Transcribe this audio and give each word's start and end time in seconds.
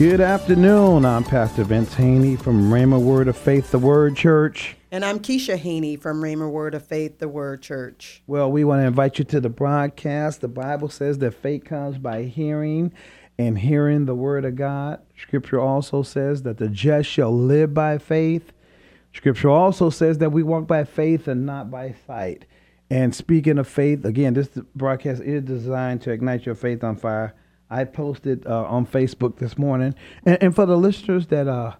Good 0.00 0.22
afternoon. 0.22 1.04
I'm 1.04 1.24
Pastor 1.24 1.62
Vince 1.62 1.92
Haynie 1.92 2.34
from 2.34 2.70
Rhema 2.70 2.98
Word 2.98 3.28
of 3.28 3.36
Faith, 3.36 3.70
the 3.70 3.78
Word 3.78 4.16
Church. 4.16 4.74
And 4.90 5.04
I'm 5.04 5.20
Keisha 5.20 5.58
Haynie 5.58 5.96
from 5.96 6.22
Rhema 6.22 6.50
Word 6.50 6.74
of 6.74 6.86
Faith, 6.86 7.18
the 7.18 7.28
Word 7.28 7.60
Church. 7.60 8.22
Well, 8.26 8.50
we 8.50 8.64
want 8.64 8.80
to 8.80 8.86
invite 8.86 9.18
you 9.18 9.26
to 9.26 9.42
the 9.42 9.50
broadcast. 9.50 10.40
The 10.40 10.48
Bible 10.48 10.88
says 10.88 11.18
that 11.18 11.34
faith 11.34 11.66
comes 11.66 11.98
by 11.98 12.22
hearing 12.22 12.94
and 13.38 13.58
hearing 13.58 14.06
the 14.06 14.14
Word 14.14 14.46
of 14.46 14.56
God. 14.56 15.00
Scripture 15.20 15.60
also 15.60 16.02
says 16.02 16.44
that 16.44 16.56
the 16.56 16.68
just 16.68 17.10
shall 17.10 17.36
live 17.36 17.74
by 17.74 17.98
faith. 17.98 18.54
Scripture 19.12 19.50
also 19.50 19.90
says 19.90 20.16
that 20.16 20.32
we 20.32 20.42
walk 20.42 20.66
by 20.66 20.84
faith 20.84 21.28
and 21.28 21.44
not 21.44 21.70
by 21.70 21.94
sight. 22.06 22.46
And 22.88 23.14
speaking 23.14 23.58
of 23.58 23.68
faith, 23.68 24.06
again, 24.06 24.32
this 24.32 24.48
broadcast 24.74 25.20
is 25.20 25.42
designed 25.42 26.00
to 26.00 26.10
ignite 26.10 26.46
your 26.46 26.54
faith 26.54 26.82
on 26.82 26.96
fire 26.96 27.34
I 27.70 27.84
posted 27.84 28.46
uh, 28.46 28.64
on 28.64 28.86
Facebook 28.86 29.36
this 29.38 29.56
morning. 29.56 29.94
And, 30.26 30.42
and 30.42 30.54
for 30.54 30.66
the 30.66 30.76
listeners 30.76 31.28
that 31.28 31.46
uh, 31.46 31.74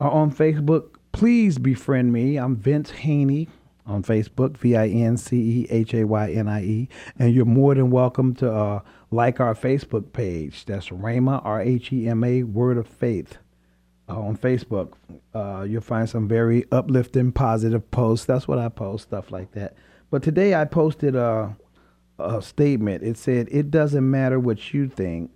are 0.00 0.10
on 0.10 0.30
Facebook, 0.30 0.96
please 1.12 1.58
befriend 1.58 2.12
me. 2.12 2.36
I'm 2.36 2.56
Vince 2.56 2.90
Haynie 2.90 3.48
on 3.86 4.02
Facebook, 4.02 4.58
V 4.58 4.76
I 4.76 4.88
N 4.88 5.16
C 5.16 5.36
E 5.36 5.66
H 5.70 5.94
A 5.94 6.04
Y 6.04 6.32
N 6.32 6.48
I 6.48 6.62
E. 6.62 6.88
And 7.18 7.34
you're 7.34 7.44
more 7.44 7.74
than 7.74 7.90
welcome 7.90 8.34
to 8.36 8.52
uh, 8.52 8.80
like 9.10 9.40
our 9.40 9.54
Facebook 9.54 10.12
page. 10.12 10.66
That's 10.66 10.90
Rhema, 10.90 11.40
R 11.44 11.62
H 11.62 11.92
E 11.92 12.08
M 12.08 12.22
A, 12.22 12.42
Word 12.42 12.76
of 12.76 12.86
Faith. 12.86 13.38
Uh, 14.08 14.18
on 14.18 14.36
Facebook, 14.36 14.94
uh, 15.32 15.62
you'll 15.62 15.80
find 15.80 16.10
some 16.10 16.26
very 16.26 16.66
uplifting, 16.72 17.30
positive 17.30 17.88
posts. 17.92 18.26
That's 18.26 18.48
what 18.48 18.58
I 18.58 18.68
post, 18.68 19.04
stuff 19.04 19.30
like 19.30 19.52
that. 19.52 19.76
But 20.10 20.22
today 20.22 20.54
I 20.54 20.64
posted 20.64 21.14
uh, 21.16 21.50
a 22.22 22.42
statement. 22.42 23.02
It 23.02 23.16
said, 23.16 23.48
It 23.50 23.70
doesn't 23.70 24.08
matter 24.08 24.38
what 24.38 24.72
you 24.72 24.88
think. 24.88 25.30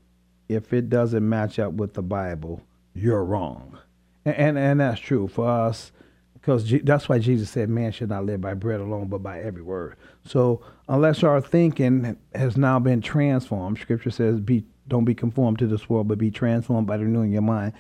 If 0.49 0.73
it 0.73 0.89
doesn't 0.89 1.29
match 1.29 1.59
up 1.59 1.73
with 1.73 1.95
the 1.95 2.03
Bible, 2.03 2.63
you're 2.95 3.25
wrong. 3.25 3.79
And, 4.25 4.37
and, 4.37 4.59
and 4.59 4.81
that's 4.81 5.01
true 5.01 5.29
for 5.29 5.49
us 5.49 5.93
because 6.35 6.73
that's 6.85 7.09
why 7.09 7.19
Jesus 7.19 7.51
said, 7.51 7.69
Man 7.69 7.91
should 7.91 8.09
not 8.09 8.25
live 8.25 8.41
by 8.41 8.55
bread 8.55 8.81
alone, 8.81 9.09
but 9.09 9.23
by 9.23 9.41
every 9.41 9.63
word. 9.63 9.97
So, 10.25 10.63
unless 10.89 11.25
our 11.25 11.41
thinking 11.41 12.17
has 12.35 12.57
now 12.57 12.79
been 12.79 13.01
transformed, 13.01 13.79
Scripture 13.79 14.11
says, 14.11 14.39
be, 14.39 14.65
Don't 14.87 15.05
be 15.05 15.15
conformed 15.15 15.59
to 15.59 15.67
this 15.67 15.91
world, 15.91 16.07
but 16.07 16.19
be 16.19 16.31
transformed 16.31 16.87
by 16.87 16.97
renewing 16.97 17.33
your 17.33 17.43
mind. 17.43 17.73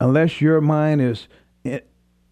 Unless 0.00 0.42
your 0.42 0.60
mind 0.60 1.00
is 1.00 1.28
eh, 1.64 1.80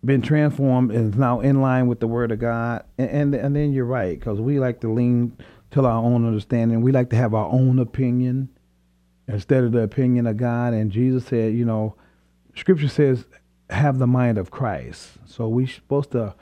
been 0.05 0.21
transformed 0.21 0.91
and 0.91 1.15
is 1.15 1.19
now 1.19 1.41
in 1.41 1.63
line 1.63 1.87
with 1.87 2.01
the 2.01 2.09
Word 2.09 2.33
of 2.33 2.39
God, 2.39 2.85
and, 2.99 3.11
and, 3.11 3.35
and 3.35 3.57
then 3.57 3.73
you're 3.73 3.87
right 3.87 4.19
because 4.19 4.41
we 4.41 4.61
like 4.61 4.81
to 4.83 4.93
lean 4.93 5.37
to 5.73 5.85
our 5.85 6.03
own 6.03 6.27
understanding. 6.27 6.81
We 6.83 6.93
like 6.93 7.11
to 7.11 7.17
have 7.17 7.35
our 7.35 7.51
own 7.51 7.79
opinion 7.79 8.51
instead 9.27 9.65
of 9.65 9.73
the 9.73 9.83
opinion 9.83 10.27
of 10.27 10.37
God. 10.37 10.75
And 10.75 10.91
Jesus 10.91 11.27
said, 11.27 11.55
you 11.55 11.65
know, 11.65 11.95
Scripture 12.55 12.89
says, 12.89 13.25
have 13.71 13.99
the 13.99 14.07
mind 14.07 14.39
of 14.39 14.51
Christ. 14.51 15.13
So 15.25 15.49
we're 15.49 15.67
supposed 15.67 16.13
to 16.13 16.35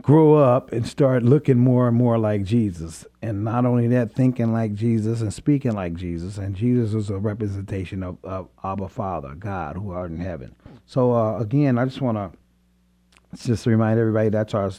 grow 0.00 0.34
up 0.34 0.72
and 0.72 0.86
start 0.86 1.22
looking 1.22 1.58
more 1.58 1.86
and 1.86 1.96
more 1.96 2.18
like 2.18 2.44
Jesus. 2.44 3.04
And 3.20 3.44
not 3.44 3.66
only 3.66 3.86
that, 3.88 4.12
thinking 4.12 4.52
like 4.52 4.74
Jesus 4.74 5.20
and 5.20 5.32
speaking 5.32 5.72
like 5.72 5.94
Jesus. 5.94 6.38
And 6.38 6.56
Jesus 6.56 6.94
is 6.94 7.10
a 7.10 7.18
representation 7.18 8.02
of, 8.02 8.16
of 8.24 8.48
Abba 8.64 8.88
Father, 8.88 9.34
God 9.34 9.76
who 9.76 9.90
art 9.90 10.10
in 10.10 10.18
heaven. 10.18 10.56
So 10.86 11.12
uh, 11.12 11.38
again, 11.38 11.78
I 11.78 11.84
just 11.84 12.00
want 12.00 12.16
to 12.16 13.46
just 13.46 13.66
remind 13.66 14.00
everybody 14.00 14.30
that's 14.30 14.54
our 14.54 14.72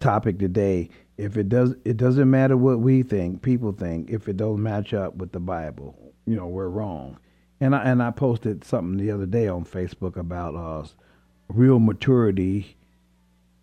topic 0.00 0.38
today 0.38 0.88
if 1.18 1.36
it 1.36 1.48
does 1.48 1.74
it 1.84 1.96
doesn't 1.96 2.30
matter 2.30 2.56
what 2.56 2.80
we 2.80 3.02
think 3.02 3.42
people 3.42 3.72
think 3.72 4.10
if 4.10 4.28
it 4.28 4.36
don't 4.36 4.62
match 4.62 4.92
up 4.92 5.16
with 5.16 5.32
the 5.32 5.40
bible 5.40 5.96
you 6.26 6.36
know 6.36 6.46
we're 6.46 6.68
wrong. 6.68 7.18
And 7.60 7.74
i 7.74 7.82
and 7.84 8.02
i 8.02 8.10
posted 8.10 8.64
something 8.64 8.98
the 8.98 9.10
other 9.10 9.26
day 9.26 9.48
on 9.48 9.64
facebook 9.64 10.16
about 10.16 10.54
uh 10.54 10.86
real 11.48 11.78
maturity 11.78 12.76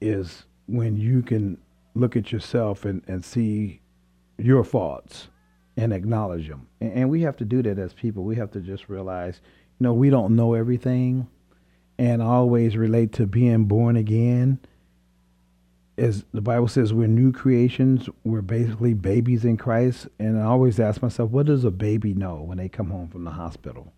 is 0.02 0.46
when 0.68 0.96
you 0.96 1.22
can 1.22 1.58
look 1.96 2.16
at 2.16 2.32
yourself 2.32 2.86
and, 2.86 3.04
and 3.08 3.24
see 3.24 3.82
your 4.38 4.64
faults 4.64 5.28
and 5.78 5.94
acknowledge 5.94 6.48
them 6.48 6.68
and, 6.82 6.94
and 6.94 7.10
we 7.10 7.22
have 7.22 7.38
to 7.38 7.46
do 7.46 7.62
that 7.64 7.78
as 7.80 7.94
people. 7.94 8.24
We 8.24 8.36
have 8.36 8.52
to 8.52 8.62
just 8.62 8.90
realize 8.90 9.42
you 9.80 9.84
know 9.84 9.94
we 9.94 10.10
don't 10.10 10.36
know 10.36 10.54
everything 10.54 11.28
and 11.98 12.22
always 12.22 12.76
relate 12.76 13.12
to 13.14 13.28
being 13.28 13.66
born 13.66 13.96
again 13.96 14.60
as 15.98 16.26
the 16.34 16.42
Bible 16.42 16.68
says, 16.68 16.94
we're 16.94 17.08
new 17.08 17.32
creations. 17.32 18.10
We're 18.24 18.42
basically 18.42 18.94
babies 18.94 19.46
in 19.46 19.58
Christ. 19.58 20.08
And 20.20 20.40
I 20.40 20.46
always 20.46 20.80
ask 20.80 21.02
myself, 21.02 21.30
what 21.32 21.46
does 21.46 21.64
a 21.64 21.72
baby 21.72 22.14
know 22.14 22.42
when 22.42 22.58
they 22.58 22.70
come 22.70 22.90
home 22.90 23.10
from 23.10 23.24
the 23.24 23.32
hospital? 23.32 23.94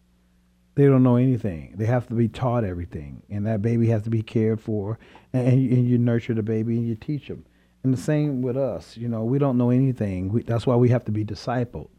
They 0.75 0.85
don't 0.85 1.03
know 1.03 1.16
anything. 1.16 1.73
They 1.78 1.85
have 1.85 2.07
to 2.07 2.13
be 2.13 2.28
taught 2.28 2.66
everything. 2.66 3.23
And 3.29 3.47
that 3.47 3.61
baby 3.61 3.88
has 3.88 4.03
to 4.03 4.09
be 4.09 4.22
cared 4.22 4.59
for. 4.59 5.00
And, 5.31 5.47
and, 5.47 5.88
you, 5.88 5.97
nurture 5.97 6.34
the 6.34 6.44
baby 6.44 6.78
and 6.78 6.88
you 6.88 6.95
teach 6.95 7.28
them. 7.28 7.45
And 7.84 7.94
the 7.94 8.01
same 8.01 8.41
with 8.41 8.57
us. 8.57 8.97
You 8.97 9.07
know, 9.07 9.23
we 9.23 9.39
don't 9.39 9.57
know 9.57 9.69
anything. 9.69 10.34
We, 10.34 10.44
that's 10.44 10.67
why 10.67 10.75
we 10.75 10.89
have 10.89 11.05
to 11.05 11.11
be 11.11 11.23
discipled. 11.23 11.89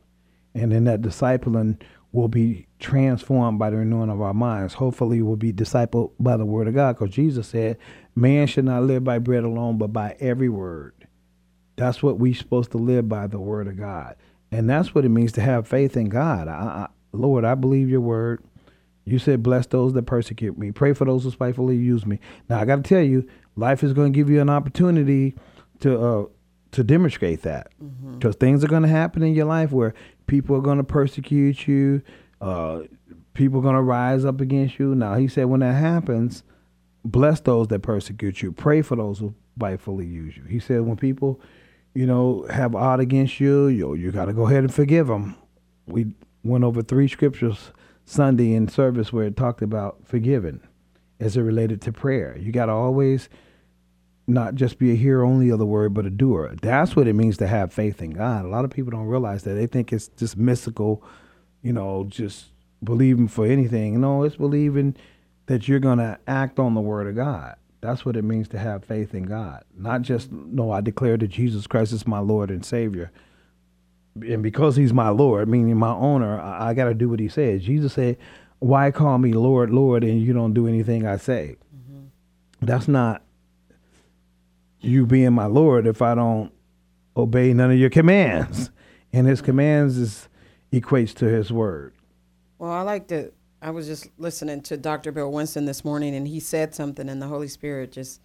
And 0.55 0.73
in 0.73 0.85
that 0.85 1.01
discipling, 1.01 1.81
will 2.17 2.29
be 2.29 2.67
transformed 2.79 3.59
by 3.59 3.69
the 3.69 3.77
renewing 3.77 4.09
of 4.09 4.23
our 4.23 4.33
minds. 4.33 4.75
Hopefully, 4.75 5.21
we'll 5.21 5.37
be 5.37 5.53
discipled 5.53 6.13
by 6.19 6.37
the 6.37 6.47
word 6.47 6.67
of 6.67 6.75
God 6.75 6.97
because 6.97 7.15
Jesus 7.15 7.49
said, 7.49 7.77
Man 8.15 8.47
should 8.47 8.65
not 8.65 8.85
live 8.85 9.05
by 9.05 9.19
bread 9.19 9.45
alone, 9.45 9.77
but 9.77 9.93
by 9.93 10.17
every 10.19 10.49
word. 10.49 10.95
That's 11.77 12.03
what 12.03 12.19
we're 12.19 12.35
supposed 12.35 12.71
to 12.71 12.79
live 12.79 13.07
by 13.07 13.27
the 13.27 13.39
word 13.39 13.69
of 13.69 13.77
God. 13.77 14.17
And 14.51 14.69
that's 14.69 14.95
what 14.95 15.05
it 15.05 15.11
means 15.11 15.33
to 15.33 15.43
have 15.43 15.69
faith 15.69 15.97
in 15.97 16.09
God. 16.09 16.49
I, 16.49 16.53
I, 16.53 16.89
Lord, 17.13 17.45
I 17.45 17.55
believe 17.55 17.91
your 17.91 18.01
word. 18.01 18.43
You 19.05 19.19
said, 19.19 19.43
Bless 19.43 19.67
those 19.67 19.93
that 19.93 20.05
persecute 20.05 20.57
me. 20.57 20.73
Pray 20.73 20.95
for 20.95 21.05
those 21.05 21.25
who 21.25 21.31
spitefully 21.31 21.77
use 21.77 22.07
me. 22.07 22.19
Now, 22.49 22.61
I 22.61 22.65
got 22.65 22.77
to 22.77 22.83
tell 22.83 23.03
you, 23.03 23.29
life 23.57 23.85
is 23.85 23.93
going 23.93 24.13
to 24.13 24.17
give 24.17 24.31
you 24.31 24.41
an 24.41 24.51
opportunity 24.51 25.37
to. 25.81 26.01
Uh, 26.01 26.25
to 26.73 26.85
demonstrate 26.85 27.43
that. 27.43 27.69
Because 27.79 28.35
mm-hmm. 28.35 28.41
things 28.41 28.65
are 28.65 28.69
going 28.69 28.83
to 28.83 28.89
happen 28.89 29.23
in 29.23 29.35
your 29.35 29.47
life 29.47 29.73
where 29.73 29.95
people 30.27 30.57
are 30.57 30.61
going 30.61 30.79
to 30.79 30.85
persecute 30.85 31.67
you 31.67 32.03
uh, 32.41 32.83
people 33.33 33.61
are 33.61 33.63
going 33.63 33.75
to 33.75 33.83
rise 33.83 34.25
up 34.25 34.41
against 34.41 34.79
you. 34.79 34.95
Now 34.95 35.15
he 35.15 35.27
said 35.29 35.47
when 35.47 35.61
that 35.61 35.75
happens 35.75 36.43
bless 37.05 37.41
those 37.41 37.69
that 37.69 37.81
persecute 37.81 38.43
you. 38.43 38.51
Pray 38.51 38.83
for 38.83 38.97
those 38.97 39.21
who 39.21 39.33
spitefully 39.57 40.07
use 40.07 40.37
you. 40.37 40.43
He 40.45 40.59
said 40.59 40.83
when 40.83 40.97
people 40.97 41.41
you 41.95 42.05
know 42.05 42.47
have 42.51 42.75
odd 42.75 43.01
against 43.01 43.41
you 43.41 43.69
you, 43.69 43.95
you 43.95 44.11
got 44.13 44.27
to 44.27 44.35
go 44.35 44.47
ahead 44.47 44.65
and 44.65 44.75
forgive 44.75 45.07
them 45.07 45.35
we 45.87 46.07
went 46.45 46.63
over 46.63 46.83
three 46.83 47.09
scriptures 47.09 47.73
sunday 48.05 48.53
in 48.53 48.69
service 48.69 49.15
where 49.15 49.25
it 49.25 49.35
talked 49.35 49.63
about 49.63 49.97
forgiving 50.05 50.61
as 51.21 51.37
it 51.37 51.43
related 51.43 51.81
to 51.83 51.93
prayer. 51.93 52.37
You 52.39 52.53
got 52.53 52.67
to 52.67 52.73
always 52.73 53.29
not 54.27 54.55
just 54.55 54.79
be 54.79 54.91
a 54.91 54.97
hearer 54.97 55.25
only 55.25 55.51
of 55.51 55.59
the 55.59 55.67
word, 55.67 55.95
but 55.95 56.07
a 56.07 56.11
doer. 56.11 56.55
That's 56.61 56.97
what 56.97 57.07
it 57.07 57.13
means 57.15 57.37
to 57.39 57.47
have 57.47 57.73
faith 57.73 58.03
in 58.03 58.11
God. 58.11 58.45
A 58.45 58.49
lot 58.49 58.65
of 58.65 58.71
people 58.71 58.91
don't 58.91 59.07
realize 59.07 59.45
that. 59.45 59.55
They 59.55 59.67
think 59.67 59.93
it's 59.93 60.09
just 60.09 60.37
mystical, 60.37 61.03
you 61.63 61.73
know, 61.73 62.07
just 62.09 62.47
believing 62.83 63.29
for 63.29 63.47
anything. 63.47 64.01
No, 64.01 64.25
it's 64.25 64.37
believing 64.37 64.97
that 65.47 65.69
you're 65.69 65.79
going 65.79 65.99
to 65.99 66.19
act 66.27 66.59
on 66.59 66.75
the 66.75 66.81
word 66.81 67.07
of 67.07 67.15
God. 67.15 67.55
That's 67.81 68.05
what 68.05 68.17
it 68.17 68.25
means 68.25 68.49
to 68.49 68.59
have 68.59 68.85
faith 68.85 69.15
in 69.15 69.25
God. 69.25 69.63
Not 69.77 70.03
just, 70.03 70.33
no, 70.33 70.73
I 70.73 70.81
declare 70.81 71.17
that 71.17 71.29
Jesus 71.29 71.69
Christ 71.69 71.93
is 71.93 72.07
my 72.07 72.19
Lord 72.19 72.51
and 72.51 72.65
Savior. 72.65 73.13
And 74.23 74.43
because 74.43 74.75
he's 74.75 74.93
my 74.93 75.11
Lord, 75.11 75.49
meaning 75.49 75.77
my 75.77 75.93
owner, 75.93 76.41
I, 76.41 76.71
I 76.71 76.75
got 76.75 76.87
to 76.87 76.95
do 76.95 77.09
what 77.09 77.21
he 77.21 77.29
says. 77.29 77.63
Jesus 77.63 77.93
said, 77.93 78.17
Why 78.59 78.91
call 78.91 79.19
me 79.19 79.35
Lord, 79.35 79.71
Lord, 79.71 80.03
and 80.03 80.21
you 80.21 80.33
don't 80.33 80.55
do 80.55 80.67
anything 80.67 81.07
I 81.07 81.19
say? 81.19 81.59
Mm-hmm. 81.77 82.07
That's 82.63 82.89
not 82.89 83.23
you 84.87 85.07
being 85.07 85.33
my 85.33 85.47
Lord 85.47 85.87
if 85.87 86.03
I 86.03 86.15
don't 86.15 86.53
obey 87.17 87.53
none 87.53 87.71
of 87.71 87.79
your 87.79 87.91
commands. 87.91 88.71
And 89.13 89.27
his 89.27 89.41
commands 89.41 89.97
is 89.97 90.29
equates 90.73 91.15
to 91.15 91.27
his 91.27 91.53
word. 91.53 91.95
Well, 92.59 92.71
I 92.71 92.83
like 92.83 93.09
to 93.09 93.33
I 93.63 93.71
was 93.71 93.87
just 93.87 94.09
listening 94.19 94.61
to 94.63 94.77
Dr. 94.77 95.13
Bill 95.13 95.33
Winston 95.33 95.65
this 95.65 95.85
morning 95.85 96.15
and 96.15 96.29
he 96.29 96.41
said 96.41 96.75
something 96.75 97.09
and 97.09 97.21
the 97.21 97.27
Holy 97.27 97.49
Spirit 97.49 97.93
just 97.93 98.21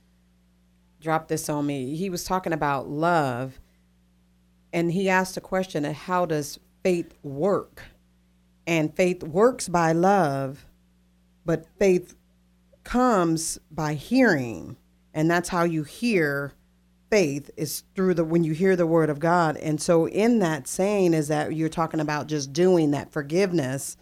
dropped 1.00 1.30
this 1.30 1.50
on 1.50 1.66
me. 1.66 1.96
He 1.96 2.10
was 2.10 2.24
talking 2.24 2.54
about 2.54 2.90
love 2.90 3.60
and 4.74 4.92
he 4.92 5.10
asked 5.10 5.38
a 5.38 5.42
question 5.42 5.86
of 5.86 5.94
how 5.94 6.26
does 6.26 6.60
faith 6.84 7.14
work. 7.24 7.84
And 8.68 8.96
faith 8.96 9.24
works 9.24 9.68
by 9.68 9.92
love, 9.92 10.66
but 11.46 11.66
faith 11.80 12.16
comes 12.84 13.58
by 13.72 13.96
hearing. 13.96 14.78
And 15.14 15.30
that's 15.30 15.50
how 15.50 15.64
you 15.64 15.84
hear 15.84 16.54
faith 17.10 17.52
is 17.58 17.84
through 17.94 18.14
the 18.14 18.24
when 18.24 18.44
you 18.44 18.54
hear 18.54 18.76
the 18.76 18.88
word 18.88 19.10
of 19.10 19.20
God. 19.20 19.58
And 19.58 19.82
so 19.82 20.08
in 20.08 20.40
that 20.40 20.68
saying 20.68 21.14
is 21.14 21.28
that 21.28 21.54
you're 21.54 21.70
talking 21.70 22.00
about 22.00 22.28
just 22.28 22.54
doing 22.54 22.92
that 22.92 23.12
forgiveness 23.12 23.98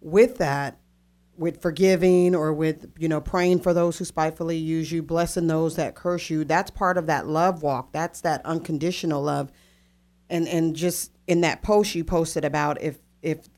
with 0.00 0.38
that 0.38 0.78
with 1.36 1.62
forgiving 1.62 2.34
or 2.34 2.52
with 2.52 2.92
you 2.98 3.08
know 3.08 3.20
praying 3.20 3.60
for 3.60 3.72
those 3.74 3.98
who 3.98 4.04
spitefully 4.04 4.56
use 4.56 4.92
you 4.92 5.02
blessing 5.02 5.48
those 5.48 5.76
that 5.76 5.94
curse 5.94 6.30
you. 6.30 6.44
That's 6.44 6.70
part 6.70 6.96
of 6.96 7.06
that 7.06 7.26
love 7.26 7.62
walk. 7.62 7.92
That's 7.92 8.20
that 8.20 8.44
unconditional 8.46 9.22
love. 9.22 9.50
And 10.28 10.46
and 10.46 10.76
just 10.76 11.12
in 11.26 11.40
that 11.40 11.62
post 11.62 11.94
you 11.94 12.04
posted 12.04 12.44
about 12.44 12.80
if 12.80 12.98
if 13.22 13.48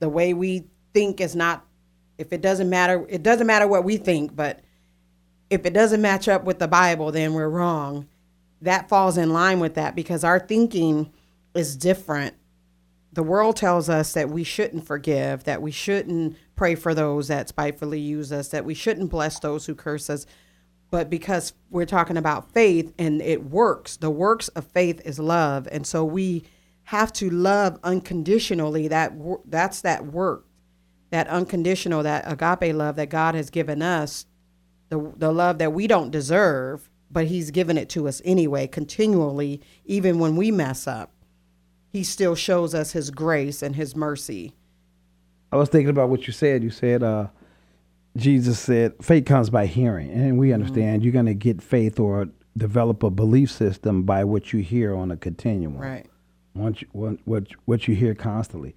the 0.00 0.08
way 0.08 0.34
we 0.34 0.66
think 0.92 1.20
is 1.20 1.36
not 1.36 1.64
if 2.18 2.32
it 2.32 2.40
doesn't 2.40 2.70
matter 2.70 3.06
it 3.08 3.22
doesn't 3.22 3.46
matter 3.46 3.68
what 3.68 3.84
we 3.84 3.96
think 3.96 4.34
but 4.34 4.60
if 5.50 5.64
it 5.64 5.72
doesn't 5.72 6.02
match 6.02 6.28
up 6.28 6.44
with 6.44 6.58
the 6.58 6.68
bible 6.68 7.12
then 7.12 7.34
we're 7.34 7.48
wrong 7.48 8.08
that 8.60 8.88
falls 8.88 9.16
in 9.18 9.30
line 9.30 9.60
with 9.60 9.74
that 9.74 9.94
because 9.94 10.24
our 10.24 10.38
thinking 10.38 11.12
is 11.54 11.76
different 11.76 12.34
the 13.16 13.22
world 13.22 13.56
tells 13.56 13.88
us 13.88 14.12
that 14.12 14.28
we 14.28 14.44
shouldn't 14.44 14.86
forgive, 14.86 15.44
that 15.44 15.62
we 15.62 15.70
shouldn't 15.70 16.36
pray 16.54 16.74
for 16.74 16.94
those 16.94 17.28
that 17.28 17.48
spitefully 17.48 17.98
use 17.98 18.30
us, 18.30 18.48
that 18.48 18.66
we 18.66 18.74
shouldn't 18.74 19.10
bless 19.10 19.40
those 19.40 19.64
who 19.64 19.74
curse 19.74 20.10
us. 20.10 20.26
But 20.90 21.08
because 21.08 21.54
we're 21.70 21.86
talking 21.86 22.18
about 22.18 22.52
faith 22.52 22.92
and 22.98 23.22
it 23.22 23.44
works, 23.44 23.96
the 23.96 24.10
works 24.10 24.48
of 24.48 24.66
faith 24.66 25.00
is 25.06 25.18
love. 25.18 25.66
And 25.72 25.86
so 25.86 26.04
we 26.04 26.44
have 26.84 27.10
to 27.14 27.30
love 27.30 27.80
unconditionally. 27.82 28.86
That 28.86 29.14
that's 29.46 29.80
that 29.80 30.04
work, 30.04 30.44
that 31.08 31.26
unconditional, 31.28 32.02
that 32.02 32.30
agape 32.30 32.74
love 32.74 32.96
that 32.96 33.08
God 33.08 33.34
has 33.34 33.48
given 33.48 33.80
us, 33.80 34.26
the 34.88 35.12
the 35.16 35.32
love 35.32 35.58
that 35.58 35.72
we 35.72 35.86
don't 35.86 36.10
deserve, 36.10 36.88
but 37.10 37.26
He's 37.26 37.50
given 37.50 37.78
it 37.78 37.88
to 37.90 38.08
us 38.08 38.22
anyway, 38.24 38.66
continually, 38.66 39.60
even 39.84 40.18
when 40.18 40.36
we 40.36 40.50
mess 40.50 40.86
up 40.86 41.12
he 41.96 42.04
still 42.04 42.34
shows 42.34 42.74
us 42.74 42.92
his 42.92 43.10
grace 43.10 43.62
and 43.62 43.74
his 43.74 43.96
mercy. 43.96 44.52
I 45.50 45.56
was 45.56 45.70
thinking 45.70 45.88
about 45.88 46.10
what 46.10 46.26
you 46.26 46.32
said. 46.32 46.62
You 46.62 46.68
said 46.68 47.02
uh, 47.02 47.28
Jesus 48.16 48.58
said 48.58 48.92
faith 49.00 49.24
comes 49.24 49.48
by 49.48 49.64
hearing, 49.64 50.10
and 50.10 50.38
we 50.38 50.52
understand 50.52 50.98
mm-hmm. 50.98 51.04
you're 51.04 51.12
going 51.12 51.26
to 51.26 51.34
get 51.34 51.62
faith 51.62 51.98
or 51.98 52.28
develop 52.56 53.02
a 53.02 53.08
belief 53.08 53.50
system 53.50 54.02
by 54.02 54.24
what 54.24 54.52
you 54.52 54.60
hear 54.60 54.94
on 54.94 55.10
a 55.10 55.16
continuum. 55.16 55.78
Right. 55.78 56.06
Once 56.54 56.82
you, 56.82 56.88
what, 56.92 57.16
what 57.24 57.46
what 57.64 57.88
you 57.88 57.94
hear 57.94 58.14
constantly. 58.14 58.74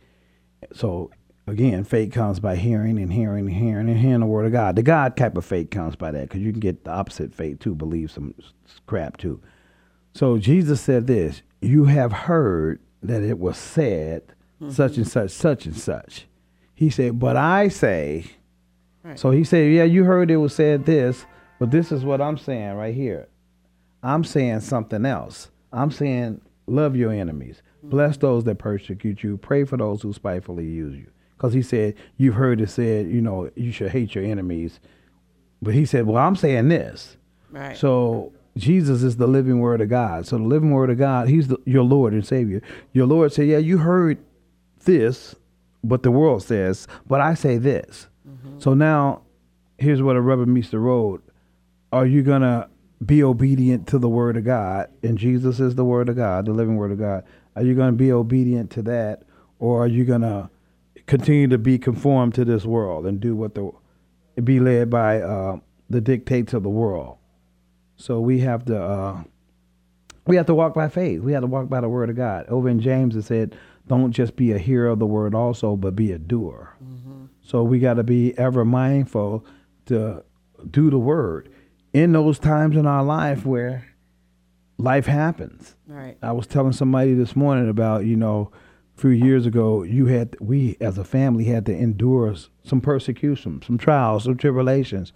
So 0.74 1.12
again, 1.50 1.84
faith 1.84 2.12
comes 2.12 2.40
by 2.40 2.56
hearing 2.56 2.98
and 3.00 3.12
hearing 3.12 3.48
and 3.48 3.56
hearing 3.56 3.90
and 3.90 4.00
hearing 4.00 4.22
the 4.22 4.26
word 4.26 4.46
of 4.46 4.52
God. 4.52 4.76
The 4.76 4.84
God 4.84 5.18
type 5.18 5.38
of 5.38 5.46
faith 5.46 5.70
comes 5.70 5.96
by 5.96 6.12
that 6.12 6.30
because 6.30 6.42
you 6.42 6.52
can 6.52 6.60
get 6.60 6.84
the 6.86 6.92
opposite 6.92 7.34
faith 7.34 7.60
too, 7.60 7.76
believe 7.76 8.12
some 8.12 8.34
crap 8.88 9.18
too. 9.18 9.42
So 10.14 10.38
Jesus 10.38 10.82
said 10.82 11.08
this: 11.08 11.42
"You 11.62 11.86
have 11.86 12.12
heard 12.12 12.80
that 13.02 13.24
it 13.24 13.40
was 13.40 13.58
said 13.58 14.24
mm-hmm. 14.62 14.72
such 14.72 14.98
and 14.98 15.08
such, 15.08 15.32
such 15.32 15.66
and 15.66 15.76
such. 15.76 16.28
He 16.76 16.90
said, 16.90 17.20
but 17.20 17.36
I 17.36 17.68
say, 17.68 18.26
right. 19.04 19.20
so 19.20 19.32
he 19.32 19.44
said, 19.44 19.72
yeah, 19.72 19.84
you 19.84 20.04
heard 20.04 20.32
it 20.32 20.38
was 20.38 20.56
said 20.56 20.86
this, 20.86 21.26
but 21.60 21.72
this 21.72 21.92
is 21.92 22.06
what 22.06 22.22
I'm 22.22 22.38
saying 22.38 22.74
right 22.76 22.96
here. 22.96 23.28
I'm 24.02 24.24
saying 24.24 24.62
something 24.62 25.06
else. 25.06 25.50
I'm 25.74 25.92
saying, 25.92 26.42
love 26.68 26.96
your 26.96 27.12
enemies, 27.12 27.62
mm-hmm. 27.80 27.90
bless 27.90 28.18
those 28.18 28.46
that 28.46 28.56
persecute 28.56 29.24
you, 29.24 29.38
pray 29.38 29.66
for 29.66 29.78
those 29.78 30.02
who 30.02 30.14
spitefully 30.14 30.66
use 30.66 30.96
you. 30.96 31.08
Because 31.40 31.54
he 31.54 31.62
said, 31.62 31.96
you've 32.18 32.36
heard 32.36 32.60
it 32.60 32.70
said, 32.70 33.08
you 33.08 33.22
know, 33.22 33.50
you 33.56 33.72
should 33.72 33.92
hate 33.92 34.14
your 34.14 34.26
enemies. 34.26 34.82
But 35.62 35.74
he 35.74 35.86
said, 35.86 36.06
well, 36.06 36.18
I'm 36.18 36.36
saying 36.36 36.68
this. 36.68 37.16
Right. 37.50 37.78
So 37.78 38.34
Jesus 38.58 39.04
is 39.04 39.16
the 39.16 39.26
living 39.26 39.62
word 39.62 39.80
of 39.80 39.88
God. 39.88 40.28
So 40.28 40.38
the 40.38 40.44
living 40.44 40.72
word 40.72 40.90
of 40.90 40.98
God, 40.98 41.30
he's 41.30 41.48
the, 41.48 41.58
your 41.64 41.84
Lord 41.84 42.12
and 42.12 42.28
Savior. 42.28 42.62
Your 42.92 43.06
Lord 43.06 43.32
said, 43.32 43.48
yeah, 43.48 43.58
you 43.58 43.78
heard 43.78 44.18
this, 44.84 45.34
but 45.82 46.04
the 46.04 46.12
world 46.12 46.44
says, 46.44 46.90
but 47.08 47.22
I 47.22 47.36
say 47.36 47.58
this. 47.58 48.08
Mm-hmm. 48.28 48.60
So 48.60 48.74
now 48.74 49.22
here's 49.78 50.02
where 50.02 50.16
the 50.16 50.22
rubber 50.22 50.46
meets 50.46 50.72
the 50.72 50.80
road. 50.80 51.22
Are 51.94 52.06
you 52.06 52.22
going 52.22 52.42
to 52.42 52.68
be 53.06 53.24
obedient 53.24 53.88
to 53.88 53.98
the 53.98 54.10
word 54.10 54.36
of 54.36 54.44
God? 54.44 54.90
And 55.04 55.18
Jesus 55.18 55.62
is 55.62 55.76
the 55.76 55.86
word 55.86 56.10
of 56.10 56.18
God, 56.18 56.48
the 56.48 56.52
living 56.52 56.76
word 56.76 56.92
of 56.92 57.00
God. 57.00 57.24
Are 57.56 57.64
you 57.64 57.76
going 57.76 57.92
to 57.92 57.98
be 57.98 58.12
obedient 58.12 58.72
to 58.72 58.82
that? 58.82 59.24
Or 59.58 59.84
are 59.84 59.88
you 59.88 60.04
going 60.04 60.22
to 60.22 60.50
continue 61.10 61.48
to 61.48 61.58
be 61.58 61.80
conformed 61.80 62.36
to 62.36 62.46
this 62.46 62.66
world 62.66 63.08
and 63.08 63.20
do 63.20 63.36
what 63.36 63.56
the, 63.56 63.72
be 64.44 64.60
led 64.60 64.92
by 64.92 65.20
uh, 65.20 65.58
the 65.90 66.00
dictates 66.00 66.54
of 66.54 66.62
the 66.62 66.70
world? 66.70 67.18
So 67.98 68.20
we 68.20 68.40
have 68.40 68.64
to 68.66 68.82
uh, 68.82 69.24
we 70.26 70.36
have 70.36 70.46
to 70.46 70.54
walk 70.54 70.76
by 70.76 70.88
faith. 70.88 71.22
We 71.22 71.34
have 71.34 71.42
to 71.42 71.48
walk 71.48 71.68
by 71.68 71.82
the 71.82 71.90
word 71.90 72.10
of 72.10 72.16
God. 72.16 72.46
Over 72.48 72.70
in 72.70 72.80
James 72.80 73.16
it 73.16 73.24
said, 73.24 73.58
"Don't 73.88 74.12
just 74.12 74.36
be 74.36 74.54
a 74.54 74.58
hearer 74.58 74.88
of 74.88 75.00
the 75.00 75.08
word, 75.08 75.36
also, 75.36 75.76
but 75.76 75.96
be 75.96 76.12
a 76.12 76.20
doer." 76.20 76.76
Mm-hmm. 76.82 77.26
So 77.42 77.64
we 77.64 77.80
got 77.80 77.96
to 77.96 78.04
be 78.04 78.38
ever 78.38 78.64
mindful 78.64 79.44
to 79.88 80.24
do 80.70 80.90
the 80.90 81.00
word 81.00 81.50
in 81.92 82.14
those 82.14 82.38
times 82.38 82.78
in 82.78 82.86
our 82.86 83.04
life 83.04 83.46
where 83.46 83.86
life 84.78 85.08
happens. 85.08 85.76
Right. 85.88 86.18
I 86.22 86.32
was 86.32 86.46
telling 86.48 86.74
somebody 86.74 87.16
this 87.16 87.36
morning 87.36 87.68
about 87.68 88.06
you 88.06 88.16
know 88.16 88.52
few 89.00 89.10
years 89.10 89.46
ago 89.46 89.84
you 89.84 90.08
had 90.08 90.36
we 90.40 90.78
as 90.82 90.98
a 90.98 91.04
family 91.04 91.46
had 91.46 91.66
to 91.66 91.76
endure 91.76 92.36
some 92.64 92.82
persecution, 92.82 93.62
some 93.66 93.78
trials, 93.78 94.26
some 94.26 94.38
tribulations 94.38 95.14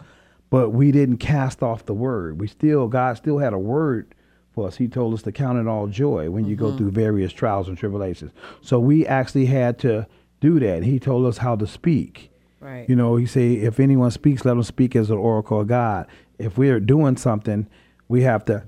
but 0.54 0.70
we 0.70 0.92
didn't 0.92 1.18
cast 1.18 1.64
off 1.64 1.88
the 1.88 1.96
word. 1.96 2.40
We 2.40 2.46
still, 2.46 2.88
God 2.88 3.18
still 3.18 3.40
had 3.40 3.54
a 3.54 3.58
word 3.58 4.14
for 4.54 4.68
us. 4.68 4.76
He 4.76 4.88
told 4.88 5.16
us 5.16 5.24
to 5.24 5.32
count 5.32 5.58
it 5.58 5.68
all 5.68 5.88
joy 5.88 6.30
when 6.30 6.46
you 6.46 6.56
mm-hmm. 6.56 6.66
go 6.66 6.78
through 6.78 6.92
various 6.92 7.34
trials 7.34 7.68
and 7.68 7.76
tribulations. 7.76 8.34
So 8.62 8.80
we 8.80 9.04
actually 9.08 9.48
had 9.48 9.80
to 9.80 10.06
do 10.42 10.60
that. 10.60 10.84
He 10.84 11.00
told 11.00 11.26
us 11.26 11.40
how 11.40 11.56
to 11.56 11.66
speak. 11.66 12.32
Right. 12.60 12.88
You 12.88 12.96
know, 12.96 13.16
he 13.16 13.26
said, 13.26 13.42
if 13.42 13.80
anyone 13.80 14.12
speaks, 14.12 14.46
let 14.46 14.54
them 14.54 14.62
speak 14.62 14.96
as 14.96 15.10
an 15.10 15.18
oracle 15.18 15.62
of 15.62 15.70
God. 15.70 16.06
If 16.38 16.56
we're 16.56 16.80
doing 16.80 17.18
something, 17.18 17.68
we 18.08 18.22
have 18.22 18.46
to, 18.46 18.64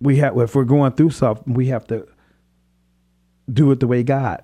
we 0.00 0.16
have, 0.16 0.36
if 0.36 0.56
we're 0.56 0.64
going 0.64 0.94
through 0.94 1.10
something, 1.10 1.54
we 1.54 1.68
have 1.68 1.86
to 1.86 2.08
do 3.50 3.70
it 3.70 3.80
the 3.80 3.86
way 3.86 4.02
God 4.02 4.42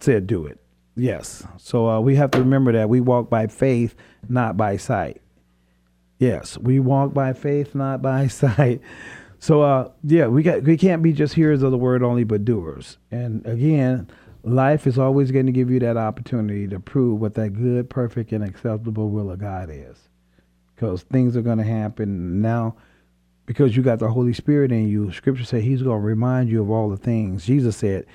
said 0.00 0.26
do 0.26 0.46
it. 0.46 0.60
Yes. 0.94 1.46
So 1.58 1.88
uh, 1.88 2.00
we 2.00 2.16
have 2.16 2.30
to 2.32 2.38
remember 2.38 2.72
that 2.72 2.88
we 2.88 3.00
walk 3.00 3.28
by 3.28 3.46
faith, 3.48 3.94
not 4.28 4.56
by 4.56 4.76
sight. 4.76 5.20
Yes, 6.18 6.56
we 6.56 6.80
walk 6.80 7.12
by 7.12 7.34
faith, 7.34 7.74
not 7.74 8.00
by 8.00 8.26
sight. 8.28 8.80
So 9.38 9.62
uh, 9.62 9.90
yeah, 10.02 10.26
we 10.26 10.42
got 10.42 10.62
we 10.62 10.78
can't 10.78 11.02
be 11.02 11.12
just 11.12 11.34
hearers 11.34 11.62
of 11.62 11.70
the 11.70 11.78
word 11.78 12.02
only, 12.02 12.24
but 12.24 12.44
doers. 12.44 12.96
And 13.10 13.46
again, 13.46 14.08
life 14.42 14.86
is 14.86 14.98
always 14.98 15.30
going 15.30 15.46
to 15.46 15.52
give 15.52 15.70
you 15.70 15.78
that 15.80 15.98
opportunity 15.98 16.66
to 16.68 16.80
prove 16.80 17.20
what 17.20 17.34
that 17.34 17.50
good, 17.50 17.90
perfect, 17.90 18.32
and 18.32 18.42
acceptable 18.42 19.10
will 19.10 19.30
of 19.30 19.38
God 19.38 19.68
is. 19.70 20.08
Because 20.74 21.02
things 21.02 21.36
are 21.36 21.42
going 21.42 21.58
to 21.58 21.64
happen 21.64 22.40
now. 22.40 22.76
Because 23.46 23.76
you 23.76 23.82
got 23.82 24.00
the 24.00 24.10
Holy 24.10 24.32
Spirit 24.32 24.72
in 24.72 24.88
you, 24.88 25.12
Scripture 25.12 25.44
said 25.44 25.62
He's 25.62 25.82
going 25.82 26.00
to 26.00 26.06
remind 26.06 26.50
you 26.50 26.60
of 26.60 26.70
all 26.70 26.88
the 26.88 26.96
things. 26.96 27.46
Jesus 27.46 27.76
said, 27.76 28.06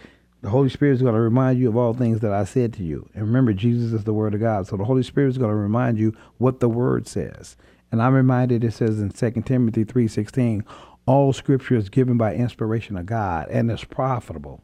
the 0.42 0.50
Holy 0.50 0.70
Spirit 0.70 0.94
is 0.94 1.04
going 1.04 1.14
to 1.14 1.22
remind 1.22 1.60
you 1.60 1.70
of 1.70 1.78
all 1.78 1.94
things 1.94 2.20
that 2.22 2.34
I 2.34 2.46
said 2.46 2.74
to 2.74 2.84
you. 2.84 3.08
And 3.14 3.24
remember, 3.24 3.54
Jesus 3.54 3.94
is 3.94 4.06
the 4.06 4.14
Word 4.14 4.34
of 4.34 4.40
God. 4.40 4.68
So 4.68 4.76
the 4.76 4.86
Holy 4.86 5.04
Spirit 5.04 5.30
is 5.30 5.38
going 5.38 5.52
to 5.52 5.56
remind 5.56 6.00
you 6.00 6.16
what 6.40 6.60
the 6.60 6.70
Word 6.70 7.08
says. 7.08 7.56
And 7.92 8.02
I'm 8.02 8.16
reminded 8.16 8.64
it 8.64 8.72
says 8.72 9.00
in 9.00 9.12
2 9.12 9.44
Timothy 9.44 9.86
3.16, 9.86 10.66
all 11.06 11.34
scripture 11.34 11.76
is 11.76 11.90
given 11.90 12.18
by 12.18 12.34
inspiration 12.34 12.98
of 12.98 13.06
God 13.06 13.50
and 13.50 13.70
is 13.70 13.84
profitable 13.84 14.64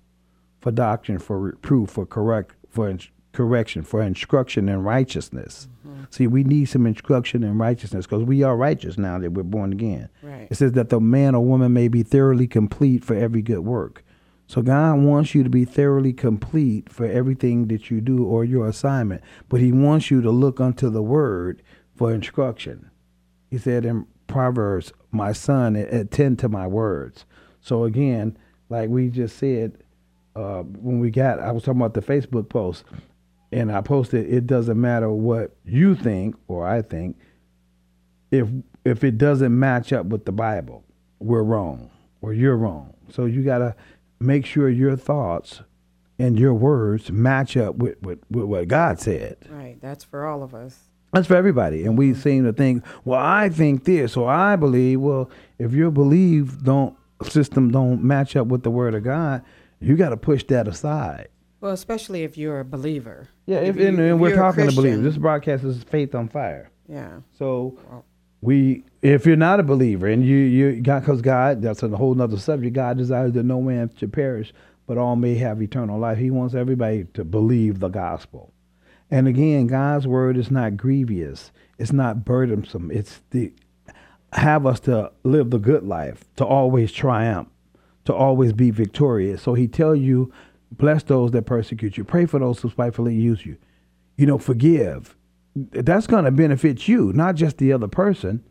for 0.62 0.72
doctrine, 0.72 1.20
for 1.20 1.40
reproof, 1.40 1.92
for 1.92 2.06
correct, 2.06 2.56
for 2.70 2.90
correction, 3.38 3.84
for 3.84 4.02
instruction 4.02 4.68
in 4.68 4.82
righteousness. 4.82 5.68
Mm-hmm. 5.88 6.06
See, 6.10 6.26
we 6.26 6.44
need 6.44 6.66
some 6.66 6.88
instruction 6.88 7.44
in 7.44 7.60
righteousness 7.60 8.08
because 8.08 8.24
we 8.24 8.42
are 8.42 8.58
righteous 8.58 8.98
now 8.98 9.20
that 9.20 9.32
we're 9.32 9.44
born 9.44 9.72
again. 9.72 10.10
Right. 10.24 10.48
It 10.50 10.56
says 10.56 10.72
that 10.72 10.90
the 10.90 11.00
man 11.00 11.36
or 11.36 11.46
woman 11.46 11.72
may 11.72 11.88
be 11.88 12.02
thoroughly 12.02 12.48
complete 12.48 13.06
for 13.06 13.14
every 13.14 13.44
good 13.44 13.60
work. 13.60 14.04
So 14.48 14.64
God 14.64 15.02
wants 15.02 15.36
you 15.36 15.44
to 15.44 15.52
be 15.52 15.66
thoroughly 15.66 16.14
complete 16.14 16.90
for 16.90 17.06
everything 17.06 17.68
that 17.68 17.92
you 17.92 18.02
do 18.02 18.26
or 18.26 18.44
your 18.44 18.68
assignment, 18.68 19.22
but 19.50 19.62
He 19.62 19.72
wants 19.72 20.10
you 20.10 20.20
to 20.22 20.32
look 20.32 20.60
unto 20.60 20.90
the 20.90 21.04
Word 21.04 21.62
for 21.96 22.12
instruction. 22.12 22.90
He 23.52 23.60
said 23.60 23.86
in 23.86 24.08
Proverbs, 24.26 24.94
My 25.12 25.32
son, 25.32 25.76
attend 25.76 26.40
to 26.40 26.50
my 26.50 26.66
words. 26.66 27.26
So 27.62 27.84
again, 27.84 28.36
like 28.70 28.90
we 28.90 29.10
just 29.10 29.38
said, 29.38 29.78
uh, 30.36 30.64
when 30.64 31.00
we 31.00 31.12
got, 31.12 31.40
I 31.40 31.52
was 31.52 31.64
talking 31.64 31.82
about 31.82 31.94
the 31.94 32.02
Facebook 32.02 32.50
post, 32.50 32.84
and 33.52 33.72
I 33.72 33.82
posted, 33.82 34.32
it 34.32 34.48
doesn't 34.48 34.80
matter 34.80 35.10
what 35.10 35.56
you 35.66 35.96
think 35.96 36.36
or 36.48 36.68
I 36.68 36.82
think, 36.82 37.18
if 38.32 38.48
if 38.84 39.04
it 39.04 39.18
doesn't 39.18 39.58
match 39.58 39.92
up 39.92 40.06
with 40.08 40.26
the 40.26 40.32
Bible, 40.32 40.84
we're 41.20 41.44
wrong 41.44 41.90
or 42.22 42.34
you're 42.34 42.58
wrong. 42.58 42.94
So 43.10 43.26
you 43.26 43.44
gotta 43.44 43.76
make 44.20 44.46
sure 44.46 44.70
your 44.70 44.96
thoughts 44.96 45.62
and 46.20 46.40
your 46.40 46.54
words 46.54 47.12
match 47.12 47.56
up 47.56 47.76
with, 47.76 48.02
with, 48.02 48.20
with 48.30 48.46
what 48.46 48.68
God 48.68 49.00
said. 49.00 49.38
Right. 49.50 49.78
That's 49.82 50.04
for 50.04 50.26
all 50.26 50.42
of 50.42 50.56
us. 50.56 50.78
That's 51.14 51.28
for 51.28 51.36
everybody. 51.36 51.86
And 51.86 51.98
we 51.98 52.12
mm-hmm. 52.12 52.22
seem 52.22 52.44
to 52.46 52.54
think, 52.54 52.84
well, 53.06 53.20
I 53.20 53.50
think 53.50 53.86
this 53.86 54.18
or 54.18 54.30
I 54.30 54.56
believe. 54.56 55.00
Well, 55.00 55.30
if 55.58 55.74
your 55.74 55.92
belief 55.92 56.62
don't 56.64 56.96
system 57.24 57.72
don't 57.72 58.04
match 58.04 58.36
up 58.36 58.48
with 58.48 58.64
the 58.64 58.72
word 58.72 58.94
of 58.94 59.04
God, 59.04 59.44
you 59.80 59.96
got 59.96 60.10
to 60.10 60.18
push 60.18 60.44
that 60.46 60.68
aside. 60.68 61.30
Well, 61.60 61.72
especially 61.72 62.24
if 62.24 62.38
you're 62.38 62.60
a 62.60 62.66
believer. 62.66 63.30
Yeah, 63.46 63.58
if, 63.58 63.76
you- 63.78 63.88
and, 63.88 64.00
and 64.00 64.10
if 64.16 64.20
we're 64.20 64.36
talking 64.36 64.68
to 64.70 64.76
believers. 64.76 65.04
This 65.04 65.18
broadcast 65.18 65.64
is 65.64 65.84
faith 65.84 66.14
on 66.16 66.30
fire. 66.30 66.70
Yeah. 66.88 67.20
So 67.38 67.78
we, 68.42 68.84
if 69.02 69.26
you're 69.26 69.36
not 69.36 69.60
a 69.60 69.64
believer, 69.64 70.08
and 70.08 70.24
you 70.24 70.38
you 70.38 70.82
God, 70.82 71.00
because 71.02 71.22
God, 71.22 71.62
that's 71.62 71.84
a 71.84 71.90
whole 71.90 72.14
nother 72.14 72.38
subject. 72.38 72.76
God 72.76 72.98
desires 72.98 73.34
that 73.34 73.44
no 73.44 73.62
man 73.62 73.90
should 73.98 74.14
perish, 74.14 74.54
but 74.86 74.98
all 74.98 75.16
may 75.16 75.36
have 75.36 75.62
eternal 75.62 76.00
life. 76.00 76.18
He 76.18 76.30
wants 76.32 76.54
everybody 76.54 77.06
to 77.16 77.24
believe 77.24 77.80
the 77.80 77.90
gospel. 77.90 78.54
And 79.10 79.28
again, 79.28 79.68
God's 79.68 80.06
word 80.06 80.38
is 80.38 80.52
not 80.52 80.78
grievous. 80.78 81.52
It's 81.80 81.94
not 81.94 82.26
burdensome. 82.26 82.92
It's 82.92 83.22
the 83.32 83.54
have 84.34 84.66
us 84.66 84.80
to 84.82 85.12
live 85.24 85.50
the 85.50 85.58
good 85.58 85.84
life, 85.84 86.24
to 86.36 86.46
always 86.46 86.92
triumph, 86.92 87.48
to 88.06 88.14
always 88.14 88.52
be 88.54 88.70
victorious. 88.72 89.42
So 89.42 89.54
he 89.54 89.68
tell 89.68 89.96
you, 89.96 90.32
bless 90.72 91.04
those 91.04 91.32
that 91.32 91.44
persecute 91.44 91.98
you, 91.98 92.04
pray 92.04 92.26
for 92.26 92.40
those 92.40 92.60
who 92.60 92.70
spitefully 92.70 93.16
use 93.16 93.46
you. 93.46 93.58
You 94.18 94.26
know, 94.26 94.38
forgive. 94.38 95.16
That's 95.56 96.08
going 96.08 96.26
to 96.26 96.32
benefit 96.32 96.88
you, 96.88 97.14
not 97.14 97.36
just 97.36 97.58
the 97.58 97.74
other 97.74 97.88
person. 97.88 98.44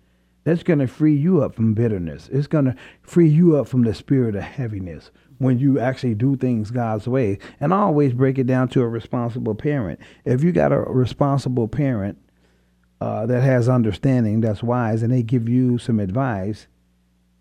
That's 0.45 0.63
going 0.63 0.79
to 0.79 0.87
free 0.87 1.17
you 1.17 1.43
up 1.43 1.57
from 1.57 1.75
bitterness. 1.75 2.29
It's 2.33 2.47
going 2.47 2.67
to 2.67 2.77
free 3.03 3.29
you 3.29 3.57
up 3.57 3.67
from 3.67 3.83
the 3.83 3.95
spirit 3.95 4.37
of 4.37 4.43
heaviness 4.43 5.11
when 5.39 5.59
you 5.59 5.79
actually 5.79 6.15
do 6.15 6.37
things 6.37 6.71
God's 6.71 7.09
way. 7.09 7.39
And 7.61 7.75
I 7.75 7.79
always 7.79 8.13
break 8.13 8.39
it 8.39 8.47
down 8.47 8.69
to 8.69 8.81
a 8.81 8.89
responsible 8.89 9.55
parent. 9.55 10.01
If 10.25 10.43
you 10.43 10.53
got 10.53 10.73
a 10.73 10.79
responsible 10.79 11.69
parent 11.69 12.19
uh, 13.01 13.27
that 13.27 13.43
has 13.43 13.69
understanding, 13.69 14.41
that's 14.41 14.63
wise, 14.63 15.03
and 15.03 15.13
they 15.13 15.23
give 15.23 15.49
you 15.49 15.79
some 15.79 15.99
advice, 15.99 16.69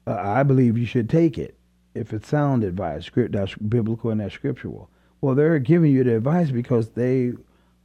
uh, 0.08 0.16
I 0.16 0.44
believe 0.44 0.78
you 0.78 0.86
should 0.86 1.10
take 1.10 1.38
it 1.38 1.58
if 1.96 2.14
it's 2.14 2.28
sound 2.28 2.64
advice, 2.64 3.06
script 3.06 3.32
that's 3.32 3.56
biblical 3.56 4.12
and 4.12 4.22
that's 4.22 4.34
scriptural. 4.34 4.90
Well, 5.22 5.34
they're 5.34 5.60
giving 5.60 5.92
you 5.92 6.04
the 6.04 6.18
advice 6.18 6.52
because 6.52 6.90
they 6.90 7.34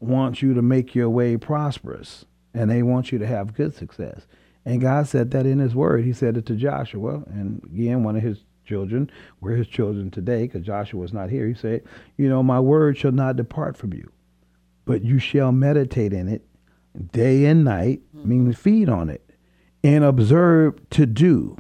want 0.00 0.42
you 0.42 0.52
to 0.54 0.62
make 0.62 0.94
your 0.94 1.08
way 1.08 1.36
prosperous, 1.36 2.24
and 2.52 2.70
they 2.70 2.82
want 2.82 3.12
you 3.12 3.18
to 3.18 3.26
have 3.26 3.54
good 3.54 3.74
success. 3.74 4.26
And 4.64 4.80
God 4.80 5.08
said 5.08 5.30
that 5.30 5.46
in 5.46 5.58
His 5.58 5.74
Word. 5.74 6.04
He 6.04 6.12
said 6.12 6.36
it 6.36 6.46
to 6.46 6.54
Joshua, 6.54 7.22
and 7.26 7.62
again, 7.64 8.02
one 8.02 8.16
of 8.16 8.22
His 8.22 8.44
children. 8.64 9.10
We're 9.40 9.56
His 9.56 9.68
children 9.68 10.10
today 10.10 10.42
because 10.42 10.66
Joshua 10.66 11.00
was 11.00 11.12
not 11.12 11.30
here. 11.30 11.46
He 11.46 11.54
said, 11.54 11.82
"You 12.16 12.28
know, 12.28 12.42
my 12.42 12.60
word 12.60 12.98
shall 12.98 13.12
not 13.12 13.36
depart 13.36 13.76
from 13.76 13.94
you, 13.94 14.10
but 14.84 15.02
you 15.02 15.18
shall 15.18 15.52
meditate 15.52 16.12
in 16.12 16.28
it 16.28 16.44
day 17.12 17.44
and 17.46 17.64
night, 17.64 18.00
hmm. 18.12 18.28
meaning 18.28 18.52
feed 18.52 18.88
on 18.88 19.08
it, 19.08 19.30
and 19.82 20.04
observe 20.04 20.88
to 20.90 21.06
do 21.06 21.56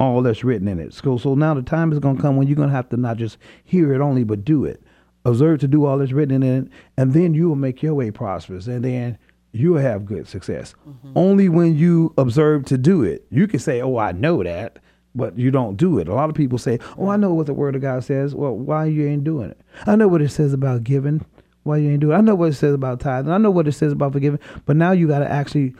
all 0.00 0.22
that's 0.22 0.44
written 0.44 0.68
in 0.68 0.78
it. 0.78 0.94
So, 0.94 1.18
so 1.18 1.34
now 1.34 1.54
the 1.54 1.62
time 1.62 1.92
is 1.92 1.98
going 1.98 2.16
to 2.16 2.22
come 2.22 2.36
when 2.36 2.46
you're 2.46 2.56
going 2.56 2.68
to 2.68 2.74
have 2.74 2.88
to 2.90 2.96
not 2.96 3.16
just 3.16 3.38
hear 3.64 3.92
it 3.92 4.00
only, 4.00 4.24
but 4.24 4.44
do 4.44 4.64
it. 4.64 4.82
Observe 5.24 5.60
to 5.60 5.68
do 5.68 5.84
all 5.84 5.98
that's 5.98 6.12
written 6.12 6.42
in 6.42 6.64
it, 6.64 6.72
and 6.96 7.12
then 7.12 7.34
you 7.34 7.48
will 7.48 7.56
make 7.56 7.82
your 7.82 7.94
way 7.94 8.10
prosperous, 8.10 8.66
and 8.66 8.84
then 8.84 9.18
you 9.52 9.72
will 9.72 9.80
have 9.80 10.06
good 10.06 10.28
success. 10.28 10.74
Mm-hmm. 10.88 11.12
Only 11.16 11.48
when 11.48 11.76
you 11.76 12.14
observe 12.16 12.64
to 12.66 12.78
do 12.78 13.02
it, 13.02 13.26
you 13.30 13.46
can 13.48 13.58
say, 13.58 13.80
"Oh, 13.80 13.98
I 13.98 14.12
know 14.12 14.42
that." 14.42 14.78
But 15.14 15.36
you 15.36 15.50
don't 15.50 15.76
do 15.76 15.98
it. 15.98 16.06
A 16.06 16.14
lot 16.14 16.28
of 16.28 16.36
people 16.36 16.58
say, 16.58 16.78
"Oh, 16.96 17.08
I 17.08 17.16
know 17.16 17.34
what 17.34 17.46
the 17.46 17.54
Word 17.54 17.74
of 17.74 17.82
God 17.82 18.04
says." 18.04 18.34
Well, 18.34 18.54
why 18.54 18.86
you 18.86 19.06
ain't 19.08 19.24
doing 19.24 19.50
it? 19.50 19.60
I 19.86 19.96
know 19.96 20.06
what 20.06 20.22
it 20.22 20.28
says 20.28 20.52
about 20.52 20.84
giving. 20.84 21.24
Why 21.64 21.78
you 21.78 21.90
ain't 21.90 22.00
doing 22.00 22.14
it? 22.14 22.18
I 22.18 22.20
know 22.20 22.36
what 22.36 22.50
it 22.50 22.54
says 22.54 22.74
about 22.74 23.00
tithing. 23.00 23.32
I 23.32 23.38
know 23.38 23.50
what 23.50 23.66
it 23.66 23.72
says 23.72 23.92
about 23.92 24.12
forgiving. 24.12 24.38
But 24.64 24.76
now 24.76 24.92
you 24.92 25.08
got 25.08 25.18
to 25.18 25.30
actually 25.30 25.74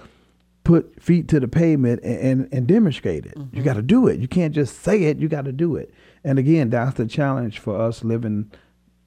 put 0.68 1.02
feet 1.02 1.28
to 1.28 1.40
the 1.40 1.48
pavement 1.48 1.98
and, 2.04 2.18
and, 2.18 2.48
and 2.52 2.66
demonstrate 2.66 3.25
it. 3.25 3.34
You 3.54 3.62
got 3.62 3.76
to 3.76 3.82
do 3.82 4.06
it. 4.06 4.20
You 4.20 4.28
can't 4.28 4.54
just 4.54 4.82
say 4.82 5.04
it. 5.04 5.16
You 5.16 5.26
got 5.26 5.46
to 5.46 5.52
do 5.52 5.76
it. 5.76 5.94
And 6.22 6.38
again, 6.38 6.68
that's 6.68 6.98
the 6.98 7.06
challenge 7.06 7.58
for 7.58 7.80
us 7.80 8.04
living 8.04 8.50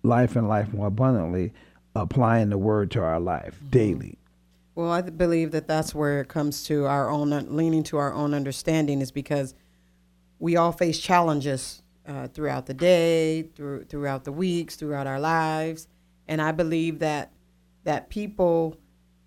life 0.01 0.35
and 0.35 0.49
life 0.49 0.73
more 0.73 0.87
abundantly, 0.87 1.53
applying 1.95 2.49
the 2.49 2.57
word 2.57 2.89
to 2.91 3.03
our 3.03 3.19
life 3.19 3.59
daily. 3.69 4.17
Well, 4.73 4.89
I 4.89 5.01
believe 5.01 5.51
that 5.51 5.67
that's 5.67 5.93
where 5.93 6.21
it 6.21 6.29
comes 6.29 6.63
to 6.63 6.87
our 6.87 7.11
own 7.11 7.29
leaning 7.55 7.83
to 7.83 7.97
our 7.97 8.11
own 8.11 8.33
understanding 8.33 8.99
is 8.99 9.11
because 9.11 9.53
we 10.39 10.55
all 10.55 10.71
face 10.71 10.97
challenges 10.97 11.83
uh, 12.07 12.27
throughout 12.29 12.65
the 12.65 12.73
day, 12.73 13.43
through 13.43 13.83
throughout 13.83 14.23
the 14.23 14.31
weeks, 14.31 14.77
throughout 14.77 15.05
our 15.05 15.19
lives, 15.19 15.87
and 16.27 16.41
I 16.41 16.53
believe 16.53 16.97
that 16.99 17.33
that 17.83 18.09
people 18.09 18.77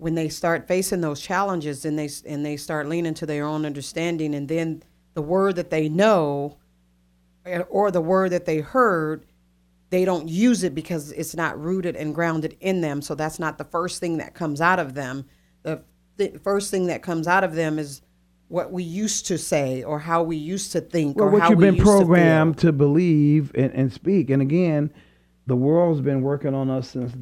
when 0.04 0.14
they 0.14 0.28
start 0.28 0.68
facing 0.68 1.00
those 1.00 1.18
challenges 1.18 1.86
and 1.86 1.98
they 1.98 2.10
and 2.26 2.44
they 2.44 2.58
start 2.58 2.86
leaning 2.86 3.14
to 3.14 3.24
their 3.24 3.46
own 3.46 3.64
understanding, 3.64 4.34
and 4.34 4.46
then 4.48 4.82
the 5.14 5.22
word 5.22 5.56
that 5.56 5.70
they 5.70 5.88
know 5.88 6.58
or 7.70 7.90
the 7.90 8.02
word 8.02 8.30
that 8.30 8.44
they 8.44 8.58
heard 8.58 9.24
they 9.88 10.04
don't 10.04 10.28
use 10.28 10.62
it 10.62 10.74
because 10.74 11.10
it's 11.12 11.34
not 11.34 11.58
rooted 11.58 11.96
and 11.96 12.14
grounded 12.14 12.56
in 12.60 12.82
them. 12.82 13.00
So 13.00 13.14
that's 13.14 13.38
not 13.38 13.56
the 13.56 13.64
first 13.64 13.98
thing 13.98 14.18
that 14.18 14.34
comes 14.34 14.60
out 14.60 14.78
of 14.78 14.92
them. 14.92 15.24
The, 15.62 15.82
the 16.18 16.38
first 16.42 16.70
thing 16.70 16.88
that 16.88 17.02
comes 17.02 17.26
out 17.26 17.44
of 17.44 17.54
them 17.54 17.78
is 17.78 18.02
what 18.48 18.72
we 18.72 18.82
used 18.82 19.26
to 19.26 19.38
say 19.38 19.84
or 19.84 20.00
how 20.00 20.22
we 20.22 20.36
used 20.36 20.72
to 20.72 20.80
think 20.82 21.16
Well, 21.16 21.28
or 21.28 21.30
what 21.30 21.42
how 21.42 21.50
you've 21.50 21.60
we 21.60 21.66
been 21.66 21.76
used 21.76 21.86
to 21.86 21.96
programmed 21.96 22.58
to, 22.58 22.72
believe 22.72 23.52
and, 23.54 23.72
and 23.72 23.92
speak. 23.92 24.28
And 24.28 24.42
again, 24.42 24.92
the 25.46 25.56
world's 25.56 26.02
been 26.02 26.20
working 26.20 26.54
on 26.54 26.68
us 26.68 26.88
since 26.88 27.14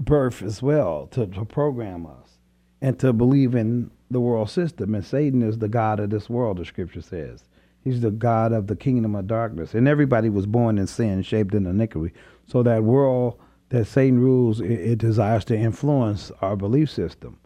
birth 0.00 0.42
as 0.42 0.62
well 0.62 1.06
to, 1.12 1.26
to 1.26 1.44
program 1.44 2.06
us 2.06 2.38
and 2.80 2.98
to 2.98 3.12
believe 3.12 3.54
in 3.54 3.90
the 4.10 4.20
world 4.20 4.50
system. 4.50 4.94
And 4.94 5.04
Satan 5.04 5.42
is 5.42 5.58
the 5.58 5.68
God 5.68 6.00
of 6.00 6.10
this 6.10 6.28
world, 6.28 6.58
the 6.58 6.64
scripture 6.64 7.02
says. 7.02 7.44
He's 7.84 8.00
the 8.00 8.10
God 8.10 8.52
of 8.52 8.66
the 8.66 8.76
kingdom 8.76 9.14
of 9.14 9.26
darkness. 9.26 9.74
And 9.74 9.86
everybody 9.86 10.28
was 10.28 10.46
born 10.46 10.78
in 10.78 10.86
sin, 10.86 11.22
shaped 11.22 11.54
in 11.54 11.66
iniquity. 11.66 12.14
So 12.46 12.62
that 12.62 12.82
world 12.82 13.38
that 13.70 13.86
Satan 13.86 14.18
rules, 14.18 14.60
it, 14.60 14.70
it 14.70 14.98
desires 14.98 15.44
to 15.46 15.56
influence 15.56 16.30
our 16.42 16.56
belief 16.56 16.90
system. 16.90 17.38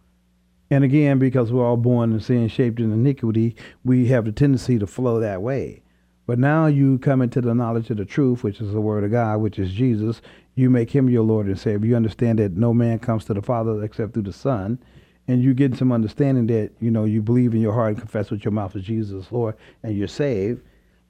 And 0.71 0.83
again, 0.83 1.19
because 1.19 1.53
we're 1.53 1.67
all 1.67 1.77
born 1.77 2.13
in 2.13 2.21
sin, 2.21 2.49
shaped 2.49 2.81
in 2.81 2.91
iniquity, 2.91 3.55
we 3.85 4.07
have 4.09 4.25
the 4.25 4.33
tendency 4.33 4.79
to 4.79 4.87
flow 4.87 5.21
that 5.21 5.43
way. 5.43 5.83
But 6.27 6.39
now 6.39 6.67
you 6.67 6.99
come 6.99 7.21
into 7.21 7.43
the 7.43 7.55
knowledge 7.55 7.91
of 7.91 7.99
the 7.99 8.07
truth, 8.07 8.43
which 8.43 8.61
is 8.61 8.73
the 8.73 8.81
word 8.81 9.05
of 9.05 9.11
God, 9.11 9.43
which 9.43 9.59
is 9.59 9.71
Jesus. 9.73 10.23
You 10.55 10.71
make 10.71 10.91
him 10.91 11.09
your 11.09 11.25
Lord 11.25 11.47
and 11.47 11.59
Savior. 11.59 11.89
You 11.89 11.97
understand 11.97 12.39
that 12.39 12.57
no 12.57 12.73
man 12.73 12.99
comes 12.99 13.25
to 13.27 13.35
the 13.35 13.43
Father 13.43 13.83
except 13.83 14.15
through 14.15 14.23
the 14.23 14.33
Son. 14.33 14.79
And 15.27 15.43
you 15.43 15.55
get 15.55 15.77
some 15.77 15.91
understanding 15.91 16.47
that, 16.49 16.73
you 16.81 16.91
know, 16.91 17.05
you 17.05 17.23
believe 17.23 17.55
in 17.55 17.61
your 17.61 17.73
heart 17.73 17.91
and 17.91 17.99
confess 17.99 18.31
with 18.31 18.45
your 18.45 18.53
mouth 18.53 18.77
as 18.77 18.83
Jesus 18.83 19.25
is 19.25 19.33
Lord 19.33 19.57
and 19.83 19.97
you're 19.97 20.07
saved. 20.07 20.63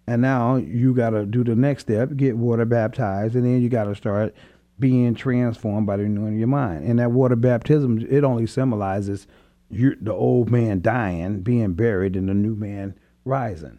And 0.06 0.22
now 0.22 0.56
you 0.56 0.94
got 0.94 1.10
to 1.10 1.26
do 1.26 1.42
the 1.42 1.56
next 1.56 1.82
step, 1.82 2.16
get 2.16 2.36
water 2.36 2.64
baptized, 2.64 3.34
and 3.34 3.44
then 3.44 3.60
you 3.62 3.68
got 3.68 3.84
to 3.84 3.94
start 3.94 4.34
being 4.78 5.14
transformed 5.14 5.86
by 5.86 5.96
the 5.96 6.02
renewing 6.02 6.34
of 6.34 6.38
your 6.38 6.48
mind. 6.48 6.84
And 6.84 6.98
that 6.98 7.10
water 7.10 7.36
baptism, 7.36 8.06
it 8.10 8.22
only 8.22 8.46
symbolizes 8.46 9.26
you, 9.70 9.96
the 10.00 10.12
old 10.12 10.50
man 10.50 10.80
dying, 10.80 11.40
being 11.40 11.72
buried, 11.72 12.16
and 12.16 12.28
the 12.28 12.34
new 12.34 12.54
man 12.54 12.94
rising. 13.24 13.78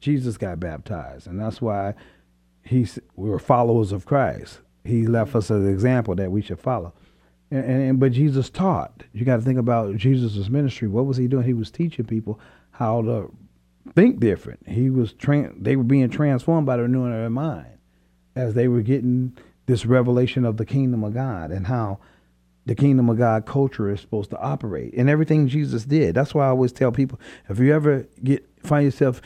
Jesus 0.00 0.36
got 0.36 0.60
baptized, 0.60 1.26
and 1.26 1.40
that's 1.40 1.60
why 1.60 1.94
he's 2.62 2.98
we're 3.16 3.38
followers 3.38 3.92
of 3.92 4.06
Christ. 4.06 4.60
He 4.86 5.06
left 5.06 5.34
us 5.34 5.50
an 5.50 5.68
example 5.68 6.14
that 6.16 6.30
we 6.30 6.42
should 6.42 6.60
follow. 6.60 6.92
And, 7.50 7.64
and 7.64 8.00
but 8.00 8.12
Jesus 8.12 8.50
taught. 8.50 9.04
You 9.12 9.24
got 9.24 9.36
to 9.36 9.42
think 9.42 9.58
about 9.58 9.96
Jesus' 9.96 10.48
ministry. 10.48 10.88
What 10.88 11.06
was 11.06 11.16
he 11.16 11.28
doing? 11.28 11.44
He 11.44 11.54
was 11.54 11.70
teaching 11.70 12.04
people 12.04 12.40
how 12.72 13.02
to 13.02 13.34
think 13.94 14.20
different. 14.20 14.68
He 14.68 14.90
was 14.90 15.12
tran 15.14 15.62
they 15.62 15.76
were 15.76 15.84
being 15.84 16.10
transformed 16.10 16.66
by 16.66 16.76
the 16.76 16.82
renewing 16.82 17.12
of 17.12 17.18
their 17.18 17.30
mind 17.30 17.78
as 18.34 18.54
they 18.54 18.68
were 18.68 18.82
getting 18.82 19.36
this 19.66 19.86
revelation 19.86 20.44
of 20.44 20.56
the 20.56 20.66
kingdom 20.66 21.04
of 21.04 21.14
God 21.14 21.50
and 21.50 21.66
how 21.66 21.98
the 22.66 22.74
kingdom 22.74 23.08
of 23.08 23.16
God 23.16 23.46
culture 23.46 23.90
is 23.90 24.00
supposed 24.00 24.30
to 24.30 24.38
operate 24.38 24.92
and 24.94 25.08
everything 25.08 25.48
Jesus 25.48 25.84
did. 25.84 26.14
That's 26.14 26.34
why 26.34 26.46
I 26.46 26.48
always 26.48 26.72
tell 26.72 26.90
people 26.90 27.20
if 27.48 27.58
you 27.58 27.72
ever 27.72 28.06
get 28.22 28.44
find 28.62 28.84
yourself 28.84 29.22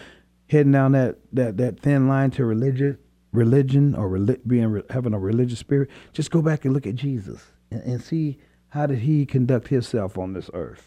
heading 0.48 0.72
down 0.72 0.92
that 0.92 1.18
that, 1.32 1.56
that 1.56 1.80
thin 1.80 2.06
line 2.06 2.30
to 2.32 2.44
religion, 2.44 2.98
religion 3.32 3.94
or 3.94 4.18
being 4.46 4.82
having 4.90 5.14
a 5.14 5.18
religious 5.18 5.58
spirit, 5.58 5.90
just 6.12 6.30
go 6.30 6.42
back 6.42 6.64
and 6.64 6.74
look 6.74 6.86
at 6.86 6.94
Jesus 6.94 7.46
and, 7.70 7.82
and 7.82 8.02
see 8.02 8.38
how 8.70 8.86
did 8.86 9.00
he 9.00 9.26
conduct 9.26 9.68
himself 9.68 10.18
on 10.18 10.32
this 10.32 10.50
earth. 10.54 10.86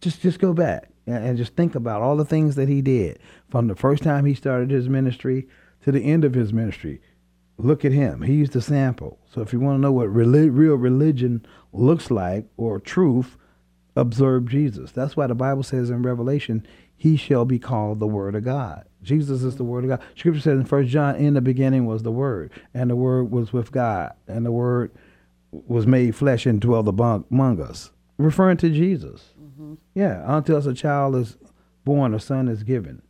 Just 0.00 0.20
just 0.20 0.38
go 0.38 0.52
back 0.52 0.88
and, 1.06 1.24
and 1.24 1.38
just 1.38 1.54
think 1.54 1.74
about 1.74 2.02
all 2.02 2.16
the 2.16 2.24
things 2.24 2.56
that 2.56 2.68
he 2.68 2.82
did 2.82 3.18
from 3.48 3.68
the 3.68 3.76
first 3.76 4.02
time 4.02 4.24
he 4.24 4.34
started 4.34 4.70
his 4.70 4.88
ministry 4.88 5.48
to 5.84 5.92
the 5.92 6.04
end 6.04 6.24
of 6.24 6.34
his 6.34 6.52
ministry. 6.52 7.00
Look 7.58 7.84
at 7.84 7.92
him. 7.92 8.22
He's 8.22 8.50
the 8.50 8.62
sample. 8.62 9.18
So 9.32 9.40
if 9.40 9.52
you 9.52 9.60
want 9.60 9.76
to 9.76 9.80
know 9.80 9.92
what 9.92 10.06
real 10.06 10.74
religion 10.74 11.46
looks 11.72 12.10
like 12.10 12.46
or 12.56 12.80
truth, 12.80 13.36
observe 13.94 14.46
Jesus. 14.46 14.90
That's 14.90 15.16
why 15.16 15.26
the 15.26 15.34
Bible 15.34 15.62
says 15.62 15.90
in 15.90 16.02
Revelation, 16.02 16.66
he 16.96 17.16
shall 17.16 17.44
be 17.44 17.58
called 17.58 18.00
the 18.00 18.06
Word 18.06 18.34
of 18.34 18.44
God. 18.44 18.86
Jesus 19.02 19.42
is 19.42 19.56
the 19.56 19.64
Word 19.64 19.84
of 19.84 19.90
God. 19.90 20.02
Scripture 20.16 20.40
says 20.40 20.58
in 20.58 20.64
First 20.64 20.90
John, 20.90 21.16
in 21.16 21.34
the 21.34 21.40
beginning 21.40 21.86
was 21.86 22.02
the 22.02 22.12
Word, 22.12 22.50
and 22.72 22.90
the 22.90 22.96
Word 22.96 23.30
was 23.30 23.52
with 23.52 23.72
God, 23.72 24.12
and 24.26 24.46
the 24.46 24.52
Word 24.52 24.92
was 25.50 25.86
made 25.86 26.14
flesh 26.14 26.46
and 26.46 26.60
dwelt 26.60 26.88
among 26.88 27.60
us, 27.60 27.90
referring 28.16 28.56
to 28.58 28.70
Jesus. 28.70 29.30
Mm-hmm. 29.40 29.74
Yeah, 29.94 30.22
until 30.26 30.66
a 30.66 30.74
child 30.74 31.16
is 31.16 31.36
born, 31.84 32.14
a 32.14 32.20
son 32.20 32.48
is 32.48 32.62
given. 32.62 33.02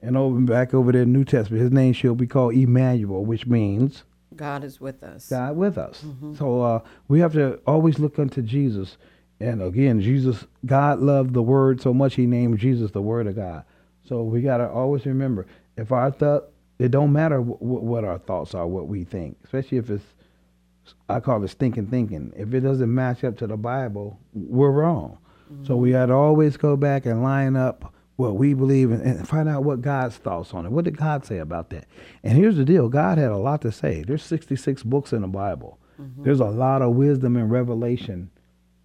And 0.00 0.16
over 0.16 0.40
back 0.40 0.74
over 0.74 0.92
there 0.92 1.02
in 1.02 1.12
New 1.12 1.24
Testament, 1.24 1.62
his 1.62 1.70
name 1.70 1.92
shall 1.92 2.14
be 2.14 2.26
called 2.26 2.54
Emmanuel, 2.54 3.24
which 3.24 3.46
means 3.46 4.02
God 4.34 4.64
is 4.64 4.80
with 4.80 5.02
us. 5.02 5.28
God 5.28 5.56
with 5.56 5.78
us. 5.78 6.02
Mm-hmm. 6.04 6.34
So 6.34 6.62
uh, 6.62 6.80
we 7.08 7.20
have 7.20 7.32
to 7.34 7.60
always 7.66 7.98
look 7.98 8.18
unto 8.18 8.42
Jesus. 8.42 8.96
And 9.38 9.62
again, 9.62 10.00
Jesus, 10.00 10.46
God 10.66 11.00
loved 11.00 11.34
the 11.34 11.42
Word 11.42 11.80
so 11.80 11.92
much, 11.92 12.14
He 12.14 12.26
named 12.26 12.58
Jesus 12.58 12.90
the 12.90 13.02
Word 13.02 13.26
of 13.26 13.36
God. 13.36 13.64
So 14.12 14.22
we 14.24 14.42
got 14.42 14.58
to 14.58 14.68
always 14.68 15.06
remember, 15.06 15.46
if 15.78 15.90
our 15.90 16.10
thought, 16.10 16.50
it 16.78 16.90
don't 16.90 17.14
matter 17.14 17.38
w- 17.38 17.56
w- 17.56 17.80
what 17.80 18.04
our 18.04 18.18
thoughts 18.18 18.54
are, 18.54 18.66
what 18.66 18.86
we 18.86 19.04
think, 19.04 19.38
especially 19.42 19.78
if 19.78 19.88
it's, 19.88 20.04
I 21.08 21.20
call 21.20 21.42
it 21.42 21.48
stinking 21.48 21.86
thinking. 21.86 22.30
If 22.36 22.52
it 22.52 22.60
doesn't 22.60 22.94
match 22.94 23.24
up 23.24 23.38
to 23.38 23.46
the 23.46 23.56
Bible, 23.56 24.20
we're 24.34 24.70
wrong. 24.70 25.16
Mm-hmm. 25.50 25.64
So 25.64 25.76
we 25.76 25.92
got 25.92 26.06
to 26.06 26.12
always 26.12 26.58
go 26.58 26.76
back 26.76 27.06
and 27.06 27.22
line 27.22 27.56
up 27.56 27.94
what 28.16 28.36
we 28.36 28.52
believe 28.52 28.92
in 28.92 29.00
and 29.00 29.26
find 29.26 29.48
out 29.48 29.64
what 29.64 29.80
God's 29.80 30.18
thoughts 30.18 30.52
on 30.52 30.66
it. 30.66 30.72
What 30.72 30.84
did 30.84 30.98
God 30.98 31.24
say 31.24 31.38
about 31.38 31.70
that? 31.70 31.86
And 32.22 32.36
here's 32.36 32.56
the 32.56 32.66
deal 32.66 32.90
God 32.90 33.16
had 33.16 33.30
a 33.30 33.38
lot 33.38 33.62
to 33.62 33.72
say. 33.72 34.02
There's 34.02 34.22
66 34.22 34.82
books 34.82 35.14
in 35.14 35.22
the 35.22 35.26
Bible, 35.26 35.78
mm-hmm. 35.98 36.22
there's 36.22 36.40
a 36.40 36.44
lot 36.44 36.82
of 36.82 36.96
wisdom 36.96 37.38
and 37.38 37.50
revelation 37.50 38.28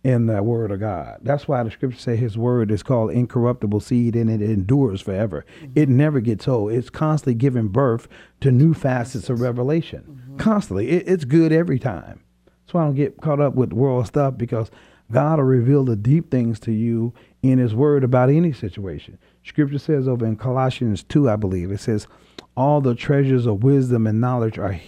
in 0.08 0.28
the 0.28 0.42
word 0.42 0.72
of 0.72 0.80
God. 0.80 1.18
That's 1.22 1.50
why 1.50 1.62
the 1.64 1.70
scriptures 1.70 2.02
say 2.02 2.16
his 2.16 2.38
word 2.38 2.72
is 2.72 2.82
called 2.82 3.12
incorruptible 3.12 3.82
seed 3.82 4.16
and 4.16 4.30
it 4.30 4.42
endures 4.42 5.02
forever. 5.02 5.46
Mm-hmm. 5.60 5.72
It 5.76 5.90
never 5.90 6.22
gets 6.22 6.48
old. 6.48 6.72
It's 6.72 6.90
constantly 6.90 7.34
giving 7.34 7.68
birth 7.68 8.08
to 8.40 8.50
new 8.50 8.74
facets 8.74 9.30
of 9.30 9.42
revelation. 9.42 10.04
Mm-hmm. 10.10 10.38
Constantly. 10.38 10.88
It, 10.88 11.10
it's 11.10 11.26
good 11.26 11.52
every 11.52 11.78
time. 11.78 12.24
That's 12.46 12.74
why 12.74 12.84
I 12.84 12.86
don't 12.86 12.96
get 12.96 13.20
caught 13.20 13.42
up 13.42 13.56
with 13.56 13.74
world 13.74 14.08
stuff 14.08 14.38
because 14.38 14.72
God 15.12 15.40
will 15.40 15.46
reveal 15.46 15.84
the 15.84 15.98
deep 15.98 16.32
things 16.32 16.58
to 16.62 16.72
you 16.72 17.14
in 17.44 17.60
his 17.60 17.76
word 17.76 18.06
about 18.06 18.30
any 18.30 18.54
situation. 18.54 19.18
Scripture 19.44 19.78
says 19.78 20.08
over 20.08 20.26
in 20.26 20.38
Colossians 20.38 21.04
2, 21.04 21.30
I 21.30 21.36
believe, 21.36 21.70
it 21.70 21.82
says, 21.82 22.08
all 22.56 22.80
the 22.80 22.96
treasures 22.96 23.46
of 23.46 23.62
wisdom 23.62 24.08
and 24.08 24.22
knowledge 24.22 24.58
are, 24.58 24.80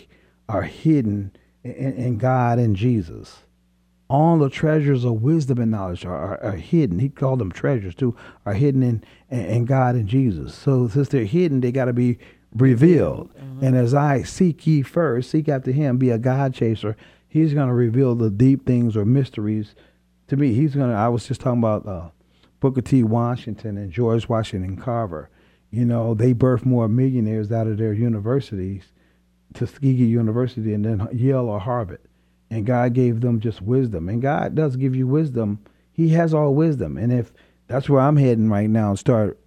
are 0.47 0.61
hidden 0.61 1.33
in, 1.65 1.93
in 1.93 2.17
God 2.17 2.57
and 2.57 2.73
Jesus. 2.73 3.43
All 4.09 4.39
the 4.39 4.49
treasures 4.49 5.05
of 5.05 5.21
wisdom 5.21 5.59
and 5.59 5.71
knowledge 5.71 6.03
are, 6.03 6.15
are, 6.15 6.43
are 6.43 6.55
hidden. 6.55 6.97
He 6.99 7.09
called 7.09 7.39
them 7.39 7.51
treasures 7.51 7.93
too, 7.93 8.15
are 8.45 8.53
hidden 8.53 8.81
in, 8.81 9.03
in 9.29 9.65
God 9.65 9.95
and 9.95 10.07
Jesus. 10.07 10.55
So 10.55 10.87
since 10.87 11.09
they're 11.09 11.25
hidden, 11.25 11.61
they 11.61 11.71
got 11.71 11.85
to 11.85 11.93
be 11.93 12.17
revealed. 12.55 13.29
Mm-hmm. 13.35 13.65
And 13.65 13.77
as 13.77 13.93
I 13.93 14.23
seek 14.23 14.65
ye 14.65 14.81
first, 14.81 15.29
seek 15.29 15.47
after 15.47 15.71
him, 15.71 15.97
be 15.97 16.09
a 16.09 16.17
God 16.17 16.55
chaser, 16.55 16.97
he's 17.27 17.53
going 17.53 17.67
to 17.67 17.73
reveal 17.73 18.15
the 18.15 18.31
deep 18.31 18.65
things 18.65 18.97
or 18.97 19.05
mysteries 19.05 19.75
to 20.27 20.35
me. 20.35 20.53
He's 20.53 20.73
going 20.73 20.89
to, 20.89 20.95
I 20.95 21.09
was 21.09 21.27
just 21.27 21.41
talking 21.41 21.59
about 21.59 21.87
uh, 21.87 22.09
Booker 22.59 22.81
T. 22.81 23.03
Washington 23.03 23.77
and 23.77 23.91
George 23.91 24.27
Washington 24.27 24.75
Carver. 24.75 25.29
You 25.69 25.85
know, 25.85 26.15
they 26.15 26.33
birthed 26.33 26.65
more 26.65 26.87
millionaires 26.87 27.51
out 27.51 27.67
of 27.67 27.77
their 27.77 27.93
universities, 27.93 28.85
Tuskegee 29.53 30.05
University 30.05 30.74
and 30.74 30.83
then 30.83 31.07
Yale 31.13 31.48
or 31.48 31.59
Harvard. 31.59 32.01
And 32.50 32.66
God 32.66 32.94
gave 32.94 33.22
them 33.22 33.40
just 33.40 33.62
wisdom. 33.62 34.09
And 34.09 34.22
God 34.22 34.55
does 34.55 34.75
give 34.75 34.96
you 34.96 35.07
wisdom. 35.07 35.59
He 35.92 36.09
has 36.09 36.33
all 36.33 36.55
wisdom. 36.55 36.98
And 36.98 37.14
if 37.14 37.31
that's 37.68 37.90
where 37.90 38.01
I'm 38.01 38.18
heading 38.18 38.50
right 38.50 38.70
now 38.70 38.90
and 38.90 39.00
start 39.00 39.40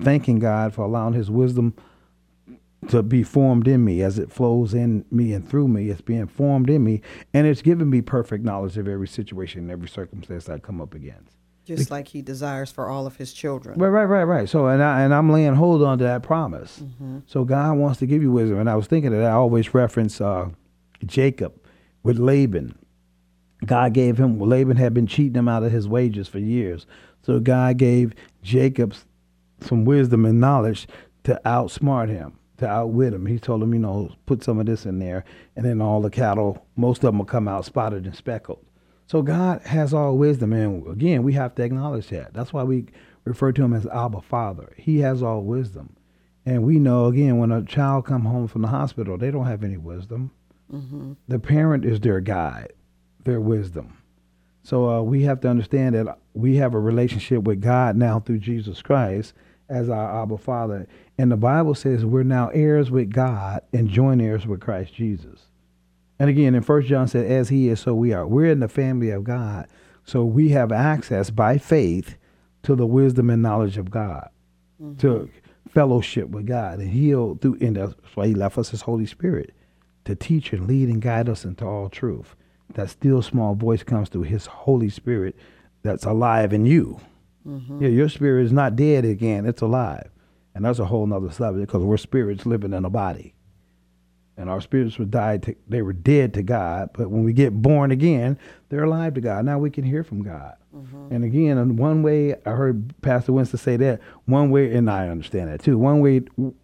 thanking 0.00 0.38
God 0.38 0.72
for 0.72 0.82
allowing 0.82 1.14
his 1.14 1.30
wisdom 1.30 1.74
to 2.88 3.02
be 3.02 3.22
formed 3.22 3.66
in 3.66 3.84
me 3.84 4.02
as 4.02 4.18
it 4.18 4.30
flows 4.30 4.72
in 4.72 5.04
me 5.10 5.32
and 5.32 5.48
through 5.48 5.68
me. 5.68 5.90
It's 5.90 6.00
being 6.00 6.28
formed 6.28 6.70
in 6.70 6.84
me, 6.84 7.02
and 7.34 7.46
it's 7.46 7.60
giving 7.60 7.90
me 7.90 8.00
perfect 8.00 8.44
knowledge 8.44 8.78
of 8.78 8.86
every 8.86 9.08
situation 9.08 9.62
and 9.62 9.70
every 9.70 9.88
circumstance 9.88 10.48
I 10.48 10.58
come 10.58 10.80
up 10.80 10.94
against 10.94 11.38
just 11.68 11.90
like 11.90 12.08
he 12.08 12.22
desires 12.22 12.72
for 12.72 12.88
all 12.88 13.06
of 13.06 13.16
his 13.16 13.32
children. 13.34 13.78
Right, 13.78 13.90
right, 13.90 14.06
right, 14.06 14.24
right. 14.24 14.48
So, 14.48 14.68
and 14.68 14.82
I 14.82 15.02
and 15.02 15.12
I'm 15.12 15.30
laying 15.30 15.54
hold 15.54 15.82
on 15.82 15.98
to 15.98 16.04
that 16.04 16.22
promise. 16.22 16.78
Mm-hmm. 16.78 17.18
So 17.26 17.44
God 17.44 17.76
wants 17.76 17.98
to 17.98 18.06
give 18.06 18.22
you 18.22 18.32
wisdom, 18.32 18.58
and 18.58 18.70
I 18.70 18.74
was 18.74 18.86
thinking 18.86 19.12
that 19.12 19.22
I 19.22 19.32
always 19.32 19.74
reference 19.74 20.18
uh, 20.20 20.48
Jacob 21.04 21.62
with 22.02 22.18
Laban. 22.18 22.76
God 23.64 23.92
gave 23.92 24.18
him 24.18 24.38
Laban 24.38 24.76
had 24.76 24.94
been 24.94 25.06
cheating 25.06 25.34
him 25.34 25.48
out 25.48 25.64
of 25.64 25.72
his 25.72 25.88
wages 25.88 26.28
for 26.28 26.38
years, 26.38 26.86
so 27.22 27.40
God 27.40 27.76
gave 27.76 28.14
Jacob 28.42 28.94
some 29.60 29.84
wisdom 29.84 30.24
and 30.24 30.40
knowledge 30.40 30.86
to 31.24 31.40
outsmart 31.44 32.08
him, 32.08 32.38
to 32.58 32.68
outwit 32.68 33.12
him. 33.12 33.26
He 33.26 33.38
told 33.38 33.62
him, 33.62 33.72
you 33.72 33.80
know, 33.80 34.10
put 34.26 34.44
some 34.44 34.60
of 34.60 34.66
this 34.66 34.86
in 34.86 35.00
there, 35.00 35.24
and 35.56 35.64
then 35.64 35.80
all 35.80 36.00
the 36.00 36.10
cattle, 36.10 36.64
most 36.76 36.98
of 36.98 37.08
them 37.08 37.18
will 37.18 37.24
come 37.24 37.48
out 37.48 37.64
spotted 37.64 38.06
and 38.06 38.14
speckled. 38.14 38.64
So 39.06 39.22
God 39.22 39.62
has 39.62 39.92
all 39.92 40.16
wisdom, 40.16 40.52
and 40.52 40.86
again, 40.86 41.22
we 41.22 41.32
have 41.32 41.54
to 41.56 41.62
acknowledge 41.62 42.08
that. 42.08 42.34
That's 42.34 42.52
why 42.52 42.62
we 42.62 42.86
refer 43.24 43.52
to 43.52 43.64
him 43.64 43.72
as 43.74 43.86
Abba 43.86 44.20
Father. 44.20 44.72
He 44.76 45.00
has 45.00 45.22
all 45.22 45.42
wisdom, 45.42 45.96
and 46.46 46.62
we 46.62 46.78
know 46.78 47.06
again 47.06 47.38
when 47.38 47.50
a 47.50 47.64
child 47.64 48.06
come 48.06 48.26
home 48.26 48.46
from 48.46 48.62
the 48.62 48.68
hospital, 48.68 49.18
they 49.18 49.30
don't 49.30 49.46
have 49.46 49.64
any 49.64 49.76
wisdom. 49.76 50.30
Mm-hmm. 50.72 51.12
The 51.28 51.38
parent 51.38 51.84
is 51.84 52.00
their 52.00 52.20
guide, 52.20 52.72
their 53.24 53.40
wisdom. 53.40 53.96
So 54.62 54.88
uh, 54.90 55.02
we 55.02 55.22
have 55.22 55.40
to 55.40 55.48
understand 55.48 55.94
that 55.94 56.18
we 56.34 56.56
have 56.56 56.74
a 56.74 56.80
relationship 56.80 57.44
with 57.44 57.62
God 57.62 57.96
now 57.96 58.20
through 58.20 58.40
Jesus 58.40 58.82
Christ 58.82 59.32
as 59.68 59.88
our 59.88 60.22
Abba 60.22 60.38
Father, 60.38 60.86
and 61.18 61.30
the 61.30 61.36
Bible 61.36 61.74
says 61.74 62.04
we're 62.04 62.22
now 62.22 62.48
heirs 62.48 62.90
with 62.90 63.10
God 63.10 63.60
and 63.72 63.88
joint 63.88 64.22
heirs 64.22 64.46
with 64.46 64.60
Christ 64.60 64.94
Jesus. 64.94 65.46
And 66.18 66.30
again, 66.30 66.54
in 66.54 66.62
First 66.62 66.88
John 66.88 67.06
said, 67.06 67.30
"As 67.30 67.48
He 67.48 67.68
is, 67.68 67.80
so 67.80 67.94
we 67.94 68.12
are." 68.12 68.26
We're 68.26 68.50
in 68.50 68.60
the 68.60 68.68
family 68.68 69.10
of 69.10 69.24
God, 69.24 69.68
so 70.04 70.24
we 70.24 70.50
have 70.50 70.72
access 70.72 71.30
by 71.30 71.58
faith 71.58 72.16
to 72.62 72.74
the 72.74 72.86
wisdom 72.86 73.30
and 73.30 73.42
knowledge 73.42 73.76
of 73.76 73.90
God, 73.90 74.30
mm-hmm. 74.82 74.96
to 74.98 75.30
fellowship 75.68 76.30
with 76.30 76.46
God, 76.46 76.78
and 76.78 76.90
He'll 76.90 77.34
do. 77.34 77.56
And 77.60 77.76
that's 77.76 77.94
why 78.14 78.26
He 78.26 78.34
left 78.34 78.58
us 78.58 78.70
His 78.70 78.82
Holy 78.82 79.06
Spirit 79.06 79.54
to 80.08 80.16
teach 80.16 80.52
and 80.52 80.66
lead 80.66 80.88
and 80.88 81.00
guide 81.00 81.28
us 81.28 81.44
into 81.44 81.64
all 81.64 81.88
truth. 81.88 82.34
That 82.74 82.90
still 82.90 83.22
small 83.22 83.54
voice 83.54 83.82
comes 83.82 84.08
through 84.08 84.22
His 84.22 84.46
Holy 84.46 84.88
Spirit 84.88 85.36
that's 85.82 86.04
alive 86.04 86.52
in 86.52 86.66
you. 86.66 87.00
Mm-hmm. 87.46 87.82
Yeah, 87.82 87.88
your 87.88 88.08
spirit 88.08 88.44
is 88.44 88.52
not 88.52 88.76
dead 88.76 89.04
again; 89.04 89.46
it's 89.46 89.62
alive, 89.62 90.10
and 90.54 90.64
that's 90.64 90.78
a 90.78 90.84
whole 90.84 91.06
nother 91.06 91.30
subject 91.30 91.66
because 91.66 91.82
we're 91.82 91.96
spirits 91.96 92.44
living 92.44 92.72
in 92.72 92.84
a 92.84 92.90
body 92.90 93.34
and 94.38 94.48
our 94.48 94.60
spirits 94.60 94.98
were 94.98 95.04
died 95.04 95.42
to, 95.42 95.56
they 95.68 95.82
were 95.82 95.92
dead 95.92 96.32
to 96.34 96.42
God, 96.42 96.90
but 96.94 97.10
when 97.10 97.24
we 97.24 97.32
get 97.32 97.60
born 97.60 97.90
again, 97.90 98.38
they're 98.68 98.84
alive 98.84 99.14
to 99.14 99.20
God. 99.20 99.44
Now 99.44 99.58
we 99.58 99.68
can 99.68 99.82
hear 99.82 100.04
from 100.04 100.22
God. 100.22 100.54
Mm-hmm. 100.74 101.08
And 101.12 101.24
again, 101.24 101.58
in 101.58 101.76
one 101.76 102.04
way, 102.04 102.36
I 102.46 102.50
heard 102.50 102.94
Pastor 103.02 103.32
Winston 103.32 103.58
say 103.58 103.76
that 103.78 104.00
one 104.26 104.50
way, 104.50 104.72
and 104.72 104.88
I 104.88 105.08
understand 105.08 105.50
that 105.50 105.62
too. 105.62 105.76
One 105.76 106.00
way 106.00 106.22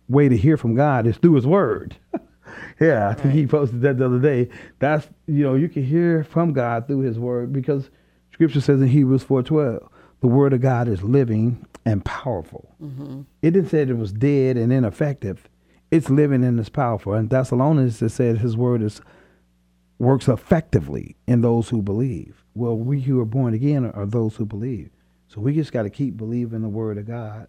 way 0.08 0.28
to 0.28 0.36
hear 0.36 0.56
from 0.56 0.76
God 0.76 1.06
is 1.06 1.16
through 1.16 1.34
His 1.34 1.46
Word. 1.46 1.96
yeah, 2.80 3.08
I 3.08 3.14
think 3.14 3.26
right. 3.26 3.34
he 3.34 3.46
posted 3.46 3.80
that 3.82 3.98
the 3.98 4.06
other 4.06 4.18
day. 4.18 4.48
That's 4.78 5.08
you 5.26 5.44
know 5.44 5.54
you 5.54 5.68
can 5.68 5.84
hear 5.84 6.24
from 6.24 6.52
God 6.52 6.86
through 6.86 7.00
His 7.00 7.18
Word 7.18 7.52
because 7.52 7.90
Scripture 8.32 8.60
says 8.60 8.80
in 8.80 8.88
Hebrews 8.88 9.22
four 9.22 9.42
twelve, 9.42 9.88
the 10.20 10.28
Word 10.28 10.52
of 10.52 10.60
God 10.60 10.88
is 10.88 11.02
living 11.02 11.66
and 11.84 12.04
powerful. 12.04 12.74
Mm-hmm. 12.82 13.22
It 13.42 13.50
didn't 13.50 13.70
say 13.70 13.82
it 13.82 13.96
was 13.96 14.12
dead 14.12 14.56
and 14.56 14.72
ineffective 14.72 15.48
it's 15.94 16.10
living 16.10 16.42
and 16.42 16.58
it's 16.58 16.68
powerful. 16.68 17.14
And 17.14 17.30
Thessalonians 17.30 18.02
it 18.02 18.08
said 18.10 18.38
his 18.38 18.56
word 18.56 18.82
is 18.82 19.00
works 19.98 20.26
effectively 20.26 21.16
in 21.28 21.40
those 21.40 21.68
who 21.68 21.82
believe. 21.82 22.44
Well, 22.54 22.76
we 22.76 23.00
who 23.00 23.20
are 23.20 23.26
born 23.26 23.54
again 23.54 23.86
are 23.92 24.06
those 24.06 24.34
who 24.34 24.44
believe. 24.44 24.90
So 25.28 25.40
we 25.40 25.54
just 25.54 25.72
got 25.72 25.84
to 25.84 25.90
keep 25.90 26.16
believing 26.16 26.62
the 26.62 26.68
word 26.68 26.98
of 26.98 27.06
God 27.06 27.46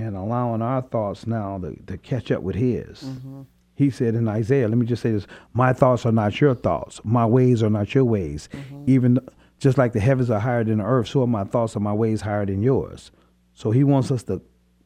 and 0.00 0.16
allowing 0.16 0.60
our 0.60 0.82
thoughts 0.82 1.26
now 1.26 1.58
to, 1.58 1.76
to 1.86 1.96
catch 1.96 2.32
up 2.32 2.42
with 2.42 2.56
his. 2.56 3.02
Mm-hmm. 3.02 3.42
He 3.74 3.90
said 3.90 4.14
in 4.14 4.28
Isaiah, 4.28 4.68
let 4.68 4.78
me 4.78 4.86
just 4.86 5.02
say 5.02 5.10
this 5.10 5.26
My 5.52 5.72
thoughts 5.72 6.06
are 6.06 6.12
not 6.12 6.40
your 6.40 6.54
thoughts, 6.54 7.00
my 7.04 7.26
ways 7.26 7.62
are 7.62 7.70
not 7.70 7.94
your 7.94 8.04
ways. 8.04 8.48
Mm-hmm. 8.52 8.84
Even 8.86 9.18
just 9.58 9.78
like 9.78 9.92
the 9.92 10.00
heavens 10.00 10.30
are 10.30 10.40
higher 10.40 10.64
than 10.64 10.78
the 10.78 10.84
earth, 10.84 11.08
so 11.08 11.22
are 11.22 11.26
my 11.26 11.44
thoughts 11.44 11.74
and 11.74 11.84
my 11.84 11.92
ways 11.92 12.20
higher 12.20 12.46
than 12.46 12.62
yours. 12.62 13.10
So 13.54 13.70
he 13.70 13.84
wants 13.84 14.10
us 14.10 14.22
to 14.24 14.42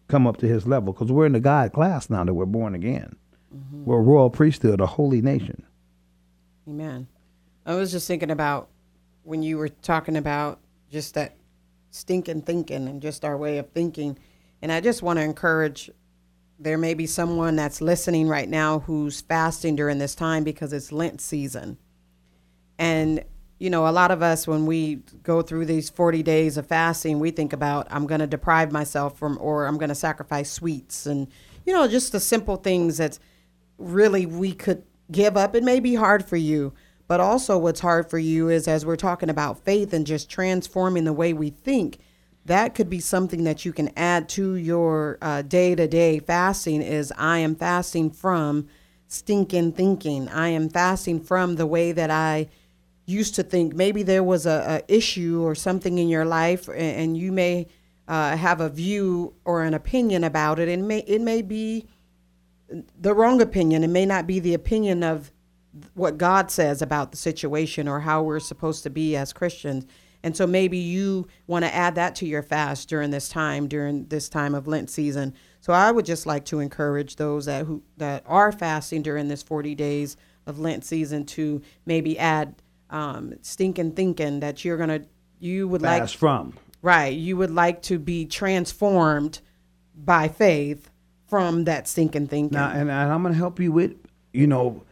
come 0.08 0.26
up 0.26 0.38
to 0.38 0.48
his 0.48 0.66
level 0.66 0.92
because 0.92 1.12
we're 1.12 1.26
in 1.26 1.32
the 1.32 1.40
God 1.40 1.72
class 1.72 2.08
now 2.08 2.24
that 2.24 2.34
we're 2.34 2.46
born 2.46 2.74
again. 2.74 3.16
Mm-hmm. 3.54 3.84
We're 3.84 3.98
a 3.98 4.02
royal 4.02 4.30
priesthood, 4.30 4.80
a 4.80 4.86
holy 4.86 5.20
nation. 5.20 5.64
Amen. 6.68 7.08
I 7.66 7.74
was 7.74 7.92
just 7.92 8.06
thinking 8.06 8.30
about 8.30 8.68
when 9.22 9.42
you 9.42 9.58
were 9.58 9.68
talking 9.68 10.16
about 10.16 10.60
just 10.90 11.14
that 11.14 11.36
stinking 11.90 12.42
thinking 12.42 12.88
and 12.88 13.02
just 13.02 13.24
our 13.24 13.36
way 13.36 13.58
of 13.58 13.70
thinking. 13.70 14.18
And 14.62 14.72
I 14.72 14.80
just 14.80 15.02
want 15.02 15.18
to 15.18 15.22
encourage 15.22 15.90
there 16.58 16.78
may 16.78 16.94
be 16.94 17.06
someone 17.06 17.56
that's 17.56 17.80
listening 17.80 18.28
right 18.28 18.48
now 18.48 18.80
who's 18.80 19.20
fasting 19.20 19.76
during 19.76 19.98
this 19.98 20.14
time 20.14 20.44
because 20.44 20.72
it's 20.72 20.90
Lent 20.90 21.20
season. 21.20 21.78
And 22.78 23.24
you 23.58 23.70
know, 23.70 23.88
a 23.88 23.90
lot 23.90 24.10
of 24.10 24.22
us, 24.22 24.46
when 24.46 24.66
we 24.66 24.96
go 25.22 25.42
through 25.42 25.66
these 25.66 25.90
40 25.90 26.22
days 26.22 26.56
of 26.56 26.66
fasting, 26.66 27.18
we 27.18 27.32
think 27.32 27.52
about, 27.52 27.88
I'm 27.90 28.06
going 28.06 28.20
to 28.20 28.26
deprive 28.26 28.70
myself 28.70 29.18
from, 29.18 29.36
or 29.40 29.66
I'm 29.66 29.78
going 29.78 29.88
to 29.88 29.94
sacrifice 29.96 30.50
sweets 30.50 31.06
and, 31.06 31.26
you 31.66 31.72
know, 31.72 31.88
just 31.88 32.12
the 32.12 32.20
simple 32.20 32.56
things 32.56 32.98
that 32.98 33.18
really 33.76 34.26
we 34.26 34.52
could 34.52 34.84
give 35.10 35.36
up. 35.36 35.56
It 35.56 35.64
may 35.64 35.80
be 35.80 35.96
hard 35.96 36.24
for 36.24 36.36
you, 36.36 36.72
but 37.08 37.18
also 37.18 37.58
what's 37.58 37.80
hard 37.80 38.08
for 38.08 38.18
you 38.18 38.48
is 38.48 38.68
as 38.68 38.86
we're 38.86 38.96
talking 38.96 39.28
about 39.30 39.64
faith 39.64 39.92
and 39.92 40.06
just 40.06 40.30
transforming 40.30 41.04
the 41.04 41.12
way 41.12 41.32
we 41.32 41.50
think, 41.50 41.98
that 42.48 42.74
could 42.74 42.90
be 42.90 43.00
something 43.00 43.44
that 43.44 43.64
you 43.64 43.72
can 43.72 43.90
add 43.96 44.28
to 44.30 44.56
your 44.56 45.18
day 45.48 45.74
to 45.74 45.86
day 45.86 46.18
fasting 46.18 46.82
is 46.82 47.12
I 47.16 47.38
am 47.38 47.54
fasting 47.54 48.10
from 48.10 48.68
stinking 49.06 49.72
thinking. 49.72 50.28
I 50.28 50.48
am 50.48 50.68
fasting 50.68 51.20
from 51.20 51.56
the 51.56 51.66
way 51.66 51.92
that 51.92 52.10
I 52.10 52.48
used 53.06 53.34
to 53.36 53.42
think. 53.42 53.74
Maybe 53.74 54.02
there 54.02 54.24
was 54.24 54.44
a, 54.44 54.82
a 54.88 54.94
issue 54.94 55.42
or 55.42 55.54
something 55.54 55.98
in 55.98 56.08
your 56.08 56.24
life 56.24 56.68
and, 56.68 56.78
and 56.78 57.16
you 57.16 57.32
may 57.32 57.68
uh, 58.06 58.36
have 58.36 58.60
a 58.60 58.68
view 58.68 59.34
or 59.44 59.62
an 59.62 59.74
opinion 59.74 60.24
about 60.24 60.58
it. 60.58 60.68
And 60.68 60.88
may 60.88 60.98
it 61.00 61.20
may 61.20 61.42
be 61.42 61.86
the 62.98 63.14
wrong 63.14 63.40
opinion. 63.40 63.84
It 63.84 63.88
may 63.88 64.04
not 64.04 64.26
be 64.26 64.40
the 64.40 64.54
opinion 64.54 65.02
of 65.02 65.32
what 65.94 66.18
god 66.18 66.50
says 66.50 66.82
about 66.82 67.10
the 67.10 67.16
situation 67.16 67.88
or 67.88 68.00
how 68.00 68.22
we're 68.22 68.40
supposed 68.40 68.82
to 68.82 68.90
be 68.90 69.16
as 69.16 69.32
christians 69.32 69.86
and 70.22 70.36
so 70.36 70.46
maybe 70.46 70.78
you 70.78 71.26
want 71.46 71.64
to 71.64 71.74
add 71.74 71.94
that 71.94 72.14
to 72.16 72.26
your 72.26 72.42
fast 72.42 72.88
during 72.88 73.10
this 73.10 73.28
time 73.28 73.68
during 73.68 74.06
this 74.06 74.28
time 74.28 74.54
of 74.54 74.66
lent 74.66 74.90
season 74.90 75.34
so 75.60 75.72
i 75.72 75.90
would 75.90 76.04
just 76.04 76.26
like 76.26 76.44
to 76.44 76.60
encourage 76.60 77.16
those 77.16 77.46
that 77.46 77.66
who 77.66 77.82
that 77.96 78.22
are 78.26 78.52
fasting 78.52 79.02
during 79.02 79.28
this 79.28 79.42
40 79.42 79.74
days 79.74 80.16
of 80.46 80.58
lent 80.58 80.84
season 80.84 81.24
to 81.24 81.62
maybe 81.86 82.18
add 82.18 82.54
um, 82.90 83.34
stinking 83.42 83.92
thinking 83.92 84.40
that 84.40 84.64
you're 84.64 84.78
gonna 84.78 85.02
you 85.38 85.68
would 85.68 85.82
Fast 85.82 86.14
like 86.14 86.18
from. 86.18 86.54
right 86.80 87.14
you 87.14 87.36
would 87.36 87.50
like 87.50 87.82
to 87.82 87.98
be 87.98 88.24
transformed 88.24 89.40
by 89.94 90.28
faith 90.28 90.90
from 91.28 91.64
that 91.64 91.86
stinking 91.86 92.26
thinking. 92.26 92.56
Now, 92.56 92.70
and, 92.70 92.90
and 92.90 93.12
I'm 93.12 93.22
going 93.22 93.34
to 93.34 93.38
help 93.38 93.60
you 93.60 93.70
with, 93.70 93.94
you 94.32 94.46
know, 94.46 94.82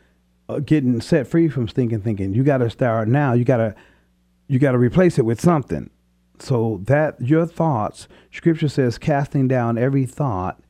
uh, 0.49 0.59
getting 0.61 1.01
set 1.01 1.27
free 1.27 1.49
from 1.49 1.67
stinking 1.67 2.03
thinking. 2.03 2.35
You 2.35 2.45
got 2.45 2.59
to 2.59 2.71
start 2.71 3.09
now. 3.09 3.33
You 3.33 3.45
got 3.45 3.57
to, 3.57 3.75
you 4.49 4.59
got 4.59 4.73
to 4.73 4.79
replace 4.79 5.19
it 5.19 5.25
with 5.25 5.41
something. 5.41 5.91
So 6.39 6.81
that 6.85 7.21
your 7.21 7.47
thoughts, 7.47 8.09
Scripture 8.31 8.69
says, 8.69 8.99
casting 8.99 9.49
down 9.49 9.79
every 9.79 10.05
thought 10.05 10.61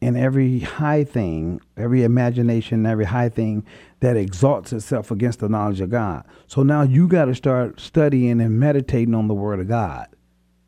and 0.00 0.16
every 0.16 0.60
high 0.60 1.02
thing, 1.02 1.60
every 1.76 2.04
imagination, 2.04 2.86
every 2.86 3.06
high 3.06 3.28
thing 3.28 3.66
that 4.00 4.16
exalts 4.16 4.72
itself 4.72 5.10
against 5.10 5.40
the 5.40 5.48
knowledge 5.48 5.80
of 5.80 5.90
God. 5.90 6.24
So 6.46 6.62
now 6.62 6.82
you 6.82 7.08
got 7.08 7.24
to 7.24 7.34
start 7.34 7.80
studying 7.80 8.40
and 8.40 8.60
meditating 8.60 9.14
on 9.14 9.26
the 9.26 9.34
Word 9.34 9.58
of 9.58 9.68
God. 9.68 10.06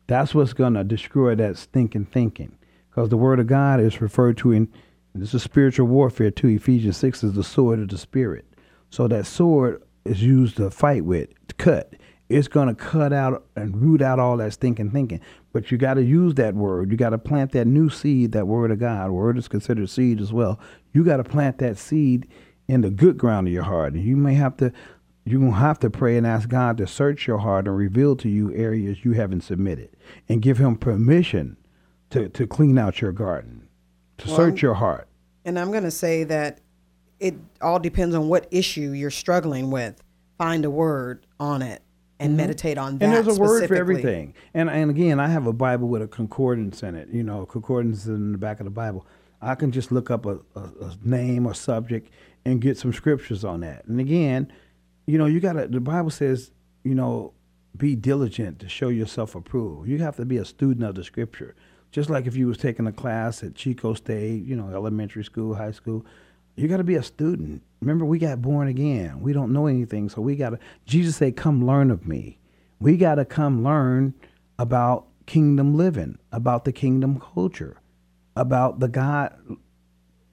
That's 0.07 0.35
what's 0.35 0.53
going 0.53 0.73
to 0.73 0.83
destroy 0.83 1.35
that 1.35 1.57
stinking 1.57 2.07
thinking. 2.07 2.57
Because 2.89 3.07
the 3.07 3.17
Word 3.17 3.39
of 3.39 3.47
God 3.47 3.79
is 3.79 4.01
referred 4.01 4.37
to 4.39 4.51
in, 4.51 4.69
this 5.15 5.33
is 5.33 5.43
spiritual 5.43 5.87
warfare 5.87 6.31
too. 6.31 6.49
Ephesians 6.49 6.97
6 6.97 7.23
is 7.23 7.33
the 7.33 7.43
sword 7.43 7.79
of 7.79 7.87
the 7.87 7.97
Spirit. 7.97 8.45
So 8.89 9.07
that 9.07 9.25
sword 9.25 9.81
is 10.03 10.21
used 10.21 10.57
to 10.57 10.69
fight 10.69 11.05
with, 11.05 11.29
to 11.47 11.55
cut. 11.55 11.93
It's 12.31 12.47
going 12.47 12.67
to 12.67 12.75
cut 12.75 13.11
out 13.11 13.45
and 13.55 13.81
root 13.81 14.01
out 14.01 14.19
all 14.19 14.37
that 14.37 14.53
stinking 14.53 14.91
thinking. 14.91 15.19
But 15.53 15.71
you 15.71 15.77
got 15.77 15.95
to 15.95 16.03
use 16.03 16.35
that 16.35 16.55
word. 16.55 16.91
You 16.91 16.97
got 16.97 17.09
to 17.09 17.17
plant 17.17 17.51
that 17.51 17.65
new 17.65 17.89
seed, 17.89 18.31
that 18.31 18.47
word 18.47 18.71
of 18.71 18.79
God. 18.79 19.11
Word 19.11 19.37
is 19.37 19.47
considered 19.47 19.89
seed 19.89 20.21
as 20.21 20.31
well. 20.31 20.59
You 20.93 21.03
got 21.03 21.17
to 21.17 21.23
plant 21.23 21.57
that 21.57 21.77
seed 21.77 22.27
in 22.67 22.81
the 22.81 22.89
good 22.89 23.17
ground 23.17 23.47
of 23.47 23.53
your 23.53 23.63
heart. 23.63 23.93
And 23.93 24.03
you 24.03 24.15
may 24.15 24.33
have 24.35 24.55
to, 24.57 24.71
you're 25.25 25.39
going 25.39 25.51
to 25.51 25.57
have 25.57 25.79
to 25.79 25.89
pray 25.89 26.17
and 26.17 26.25
ask 26.25 26.47
God 26.47 26.77
to 26.77 26.87
search 26.87 27.27
your 27.27 27.39
heart 27.39 27.67
and 27.67 27.75
reveal 27.75 28.15
to 28.17 28.29
you 28.29 28.53
areas 28.55 29.03
you 29.03 29.11
haven't 29.11 29.41
submitted 29.41 29.89
and 30.29 30.41
give 30.41 30.57
Him 30.57 30.77
permission 30.77 31.57
to, 32.11 32.29
to 32.29 32.47
clean 32.47 32.77
out 32.77 33.01
your 33.01 33.11
garden, 33.11 33.67
to 34.19 34.27
Well, 34.27 34.37
search 34.37 34.61
your 34.61 34.75
heart. 34.75 35.07
And 35.43 35.59
I'm 35.59 35.71
going 35.71 35.83
to 35.83 35.91
say 35.91 36.23
that 36.25 36.61
it 37.19 37.35
all 37.61 37.79
depends 37.79 38.15
on 38.15 38.29
what 38.29 38.47
issue 38.51 38.91
you're 38.91 39.11
struggling 39.11 39.69
with. 39.69 40.01
Find 40.37 40.65
a 40.65 40.71
word 40.71 41.27
on 41.39 41.61
it 41.61 41.81
and 42.21 42.37
meditate 42.37 42.77
on 42.77 42.97
that. 42.97 43.05
Mm-hmm. 43.05 43.15
and 43.15 43.27
there's 43.27 43.37
a 43.37 43.39
word 43.39 43.67
for 43.67 43.75
everything. 43.75 44.33
And 44.53 44.69
and 44.69 44.89
again, 44.91 45.19
I 45.19 45.27
have 45.27 45.47
a 45.47 45.53
Bible 45.53 45.87
with 45.87 46.01
a 46.01 46.07
concordance 46.07 46.83
in 46.83 46.95
it. 46.95 47.09
You 47.09 47.23
know, 47.23 47.45
concordance 47.45 48.05
in 48.05 48.31
the 48.31 48.37
back 48.37 48.59
of 48.59 48.65
the 48.65 48.71
Bible. 48.71 49.05
I 49.41 49.55
can 49.55 49.71
just 49.71 49.91
look 49.91 50.11
up 50.11 50.25
a, 50.25 50.39
a, 50.55 50.59
a 50.59 50.97
name 51.03 51.47
or 51.47 51.53
subject 51.53 52.11
and 52.45 52.61
get 52.61 52.77
some 52.77 52.93
scriptures 52.93 53.43
on 53.43 53.61
that. 53.61 53.85
And 53.85 53.99
again, 53.99 54.53
you 55.07 55.17
know, 55.17 55.25
you 55.25 55.39
got 55.39 55.53
to. 55.53 55.67
The 55.67 55.79
Bible 55.79 56.11
says, 56.11 56.51
you 56.83 56.95
know, 56.95 57.33
be 57.75 57.95
diligent 57.95 58.59
to 58.59 58.69
show 58.69 58.89
yourself 58.89 59.35
approved. 59.35 59.89
You 59.89 59.97
have 59.99 60.17
to 60.17 60.25
be 60.25 60.37
a 60.37 60.45
student 60.45 60.85
of 60.85 60.95
the 60.95 61.03
Scripture. 61.03 61.55
Just 61.91 62.09
like 62.09 62.25
if 62.25 62.35
you 62.35 62.47
was 62.47 62.57
taking 62.57 62.87
a 62.87 62.91
class 62.91 63.43
at 63.43 63.55
Chico 63.55 63.93
State, 63.93 64.43
you 64.45 64.55
know, 64.55 64.69
elementary 64.73 65.23
school, 65.23 65.55
high 65.55 65.71
school, 65.71 66.05
you 66.55 66.67
got 66.67 66.77
to 66.77 66.83
be 66.83 66.95
a 66.95 67.03
student. 67.03 67.63
Remember, 67.81 68.05
we 68.05 68.19
got 68.19 68.41
born 68.41 68.67
again. 68.67 69.21
We 69.21 69.33
don't 69.33 69.51
know 69.51 69.65
anything, 69.65 70.09
so 70.09 70.21
we 70.21 70.35
got 70.35 70.51
to. 70.51 70.59
Jesus 70.85 71.15
said, 71.15 71.35
"Come 71.35 71.65
learn 71.65 71.89
of 71.89 72.07
me." 72.07 72.37
We 72.79 72.97
got 72.97 73.15
to 73.15 73.25
come 73.25 73.63
learn 73.63 74.13
about 74.57 75.07
kingdom 75.25 75.75
living, 75.75 76.17
about 76.31 76.65
the 76.65 76.71
kingdom 76.71 77.19
culture, 77.19 77.77
about 78.35 78.79
the 78.79 78.87
God, 78.87 79.33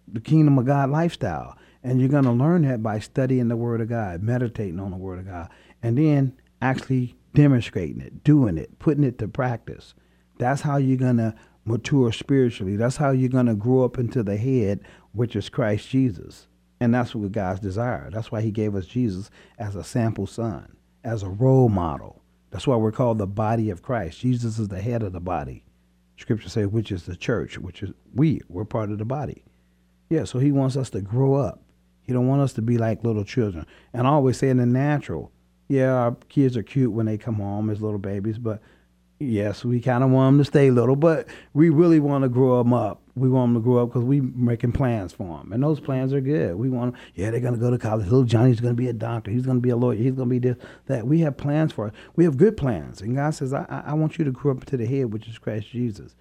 the 0.06 0.20
kingdom 0.20 0.58
of 0.58 0.66
God 0.66 0.90
lifestyle. 0.90 1.56
And 1.82 2.00
you're 2.00 2.08
going 2.08 2.24
to 2.24 2.32
learn 2.32 2.62
that 2.62 2.82
by 2.82 2.98
studying 2.98 3.48
the 3.48 3.56
Word 3.56 3.80
of 3.80 3.88
God, 3.88 4.22
meditating 4.22 4.80
on 4.80 4.90
the 4.90 4.96
Word 4.96 5.20
of 5.20 5.26
God, 5.26 5.48
and 5.82 5.96
then 5.96 6.32
actually 6.60 7.16
demonstrating 7.34 8.00
it, 8.00 8.24
doing 8.24 8.58
it, 8.58 8.78
putting 8.78 9.04
it 9.04 9.18
to 9.18 9.28
practice. 9.28 9.94
That's 10.38 10.62
how 10.62 10.76
you're 10.76 10.96
going 10.96 11.18
to 11.18 11.34
mature 11.64 12.12
spiritually. 12.12 12.76
That's 12.76 12.96
how 12.96 13.10
you're 13.10 13.28
going 13.28 13.46
to 13.46 13.54
grow 13.54 13.84
up 13.84 13.98
into 13.98 14.22
the 14.22 14.36
head, 14.36 14.80
which 15.12 15.36
is 15.36 15.48
Christ 15.48 15.88
Jesus. 15.88 16.48
And 16.80 16.94
that's 16.94 17.14
what 17.14 17.32
God's 17.32 17.60
desire. 17.60 18.10
That's 18.10 18.30
why 18.30 18.40
He 18.40 18.50
gave 18.50 18.74
us 18.74 18.86
Jesus 18.86 19.30
as 19.58 19.76
a 19.76 19.84
sample 19.84 20.26
son, 20.26 20.76
as 21.04 21.22
a 21.22 21.28
role 21.28 21.68
model. 21.68 22.22
That's 22.50 22.66
why 22.66 22.76
we're 22.76 22.92
called 22.92 23.18
the 23.18 23.26
body 23.26 23.70
of 23.70 23.82
Christ. 23.82 24.20
Jesus 24.20 24.58
is 24.58 24.68
the 24.68 24.80
head 24.80 25.02
of 25.02 25.12
the 25.12 25.20
body. 25.20 25.64
Scripture 26.16 26.48
says, 26.48 26.68
which 26.68 26.90
is 26.90 27.04
the 27.04 27.16
church, 27.16 27.58
which 27.58 27.82
is 27.82 27.90
we. 28.14 28.40
We're 28.48 28.64
part 28.64 28.90
of 28.90 28.98
the 28.98 29.04
body. 29.04 29.44
Yeah, 30.08 30.24
so 30.24 30.38
He 30.38 30.52
wants 30.52 30.76
us 30.76 30.90
to 30.90 31.00
grow 31.00 31.34
up. 31.34 31.62
He 32.02 32.12
don't 32.12 32.26
want 32.26 32.40
us 32.40 32.54
to 32.54 32.62
be 32.62 32.78
like 32.78 33.04
little 33.04 33.24
children. 33.24 33.66
And 33.92 34.06
I 34.06 34.10
always 34.10 34.38
say 34.38 34.48
in 34.48 34.56
the 34.56 34.66
natural, 34.66 35.30
yeah, 35.68 35.92
our 35.92 36.16
kids 36.30 36.56
are 36.56 36.62
cute 36.62 36.92
when 36.92 37.06
they 37.06 37.18
come 37.18 37.34
home 37.34 37.68
as 37.68 37.82
little 37.82 37.98
babies, 37.98 38.38
but 38.38 38.62
yes, 39.18 39.64
we 39.64 39.80
kind 39.80 40.04
of 40.04 40.10
want 40.10 40.34
them 40.34 40.38
to 40.38 40.44
stay 40.44 40.70
little, 40.70 40.96
but 40.96 41.26
we 41.54 41.70
really 41.70 42.00
want 42.00 42.22
to 42.22 42.28
grow 42.28 42.58
them 42.58 42.72
up. 42.72 43.02
We 43.14 43.28
want 43.28 43.52
them 43.52 43.62
to 43.62 43.64
grow 43.64 43.82
up 43.82 43.88
because 43.88 44.04
we're 44.04 44.22
making 44.22 44.72
plans 44.72 45.12
for 45.12 45.38
them, 45.38 45.52
and 45.52 45.62
those 45.62 45.80
plans 45.80 46.12
are 46.12 46.20
good. 46.20 46.54
We 46.56 46.70
want, 46.70 46.94
them, 46.94 47.02
yeah, 47.14 47.30
they're 47.30 47.40
gonna 47.40 47.56
go 47.56 47.70
to 47.70 47.78
college. 47.78 48.04
Little 48.04 48.24
Johnny's 48.24 48.60
gonna 48.60 48.74
be 48.74 48.88
a 48.88 48.92
doctor. 48.92 49.30
He's 49.30 49.46
gonna 49.46 49.60
be 49.60 49.70
a 49.70 49.76
lawyer. 49.76 49.96
He's 49.96 50.14
gonna 50.14 50.30
be 50.30 50.38
this, 50.38 50.56
that. 50.86 51.06
We 51.06 51.20
have 51.20 51.36
plans 51.36 51.72
for 51.72 51.88
it. 51.88 51.94
We 52.14 52.24
have 52.24 52.36
good 52.36 52.56
plans, 52.56 53.00
and 53.00 53.16
God 53.16 53.30
says, 53.30 53.52
I, 53.52 53.66
I 53.68 53.90
I 53.90 53.92
want 53.94 54.18
you 54.18 54.24
to 54.24 54.30
grow 54.30 54.52
up 54.52 54.64
to 54.66 54.76
the 54.76 54.86
head, 54.86 55.12
which 55.12 55.26
is 55.26 55.38
Christ 55.38 55.68
Jesus. 55.70 56.14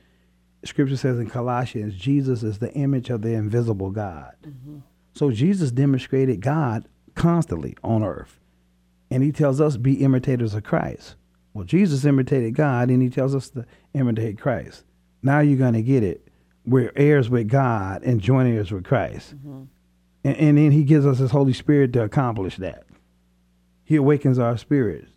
Scripture 0.65 0.97
says 0.97 1.19
in 1.19 1.29
Colossians, 1.29 1.95
Jesus 1.95 2.43
is 2.43 2.57
the 2.57 2.73
image 2.73 3.09
of 3.09 3.21
the 3.21 3.33
invisible 3.33 3.91
God. 3.91 4.33
Mm-hmm. 4.45 4.79
So 5.13 5.31
Jesus 5.31 5.71
demonstrated 5.71 6.41
God 6.41 6.87
constantly 7.15 7.75
on 7.83 8.03
earth. 8.03 8.39
And 9.09 9.23
he 9.23 9.31
tells 9.31 9.61
us 9.61 9.77
be 9.77 10.03
imitators 10.03 10.53
of 10.53 10.63
Christ. 10.63 11.15
Well, 11.57 11.65
Jesus 11.65 12.05
imitated 12.05 12.53
God 12.53 12.91
and 12.91 13.01
he 13.01 13.09
tells 13.09 13.33
us 13.33 13.49
to 13.49 13.65
imitate 13.95 14.39
Christ. 14.39 14.83
Now 15.23 15.39
you're 15.39 15.57
going 15.57 15.73
to 15.73 15.81
get 15.81 16.03
it. 16.03 16.27
We're 16.67 16.91
heirs 16.95 17.31
with 17.31 17.47
God 17.47 18.03
and 18.03 18.21
joint 18.21 18.47
heirs 18.47 18.71
with 18.71 18.83
Christ. 18.83 19.35
Mm-hmm. 19.35 19.63
And, 20.23 20.37
and 20.37 20.57
then 20.59 20.71
he 20.71 20.83
gives 20.83 21.07
us 21.07 21.17
his 21.17 21.31
Holy 21.31 21.53
Spirit 21.53 21.93
to 21.93 22.03
accomplish 22.03 22.57
that. 22.57 22.85
He 23.85 23.95
awakens 23.95 24.37
our 24.37 24.55
spirits. 24.55 25.09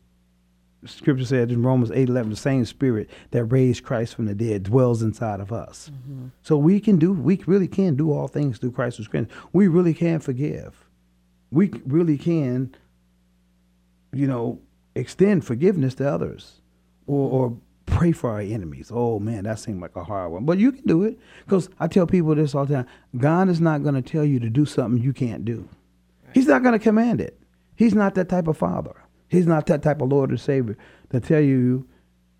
Scripture 0.86 1.26
said 1.26 1.50
in 1.50 1.62
Romans 1.62 1.90
8 1.90 2.08
11, 2.08 2.30
the 2.30 2.36
same 2.36 2.64
spirit 2.64 3.10
that 3.32 3.44
raised 3.44 3.84
Christ 3.84 4.14
from 4.14 4.24
the 4.24 4.34
dead 4.34 4.62
dwells 4.62 5.02
inside 5.02 5.40
of 5.40 5.52
us. 5.52 5.90
Mm-hmm. 5.92 6.28
So 6.40 6.56
we 6.56 6.80
can 6.80 6.98
do, 6.98 7.12
we 7.12 7.42
really 7.46 7.68
can 7.68 7.96
do 7.96 8.12
all 8.12 8.28
things 8.28 8.56
through 8.56 8.72
Christ 8.72 8.96
who 8.96 9.04
strengthens. 9.04 9.38
We 9.52 9.68
really 9.68 9.92
can 9.92 10.20
forgive. 10.20 10.86
We 11.50 11.70
really 11.84 12.16
can, 12.16 12.74
you 14.14 14.26
know, 14.26 14.58
extend 14.94 15.44
forgiveness 15.44 15.94
to 15.96 16.10
others 16.10 16.60
or, 17.06 17.30
or 17.30 17.56
pray 17.86 18.12
for 18.12 18.30
our 18.30 18.40
enemies. 18.40 18.90
Oh 18.92 19.18
man, 19.18 19.44
that 19.44 19.58
seemed 19.58 19.80
like 19.80 19.96
a 19.96 20.04
hard 20.04 20.32
one. 20.32 20.44
But 20.44 20.58
you 20.58 20.72
can 20.72 20.86
do 20.86 21.04
it. 21.04 21.18
Because 21.44 21.68
I 21.78 21.88
tell 21.88 22.06
people 22.06 22.34
this 22.34 22.54
all 22.54 22.66
the 22.66 22.74
time 22.74 22.86
God 23.16 23.48
is 23.48 23.60
not 23.60 23.82
going 23.82 23.94
to 23.94 24.02
tell 24.02 24.24
you 24.24 24.40
to 24.40 24.50
do 24.50 24.64
something 24.64 25.02
you 25.02 25.12
can't 25.12 25.44
do, 25.44 25.68
He's 26.32 26.46
not 26.46 26.62
going 26.62 26.72
to 26.72 26.78
command 26.78 27.20
it. 27.20 27.38
He's 27.74 27.94
not 27.94 28.14
that 28.14 28.28
type 28.28 28.46
of 28.46 28.56
father. 28.56 28.94
He's 29.28 29.46
not 29.46 29.66
that 29.66 29.82
type 29.82 30.00
of 30.00 30.10
Lord 30.10 30.32
or 30.32 30.36
Savior 30.36 30.76
to 31.10 31.20
tell 31.20 31.40
you 31.40 31.86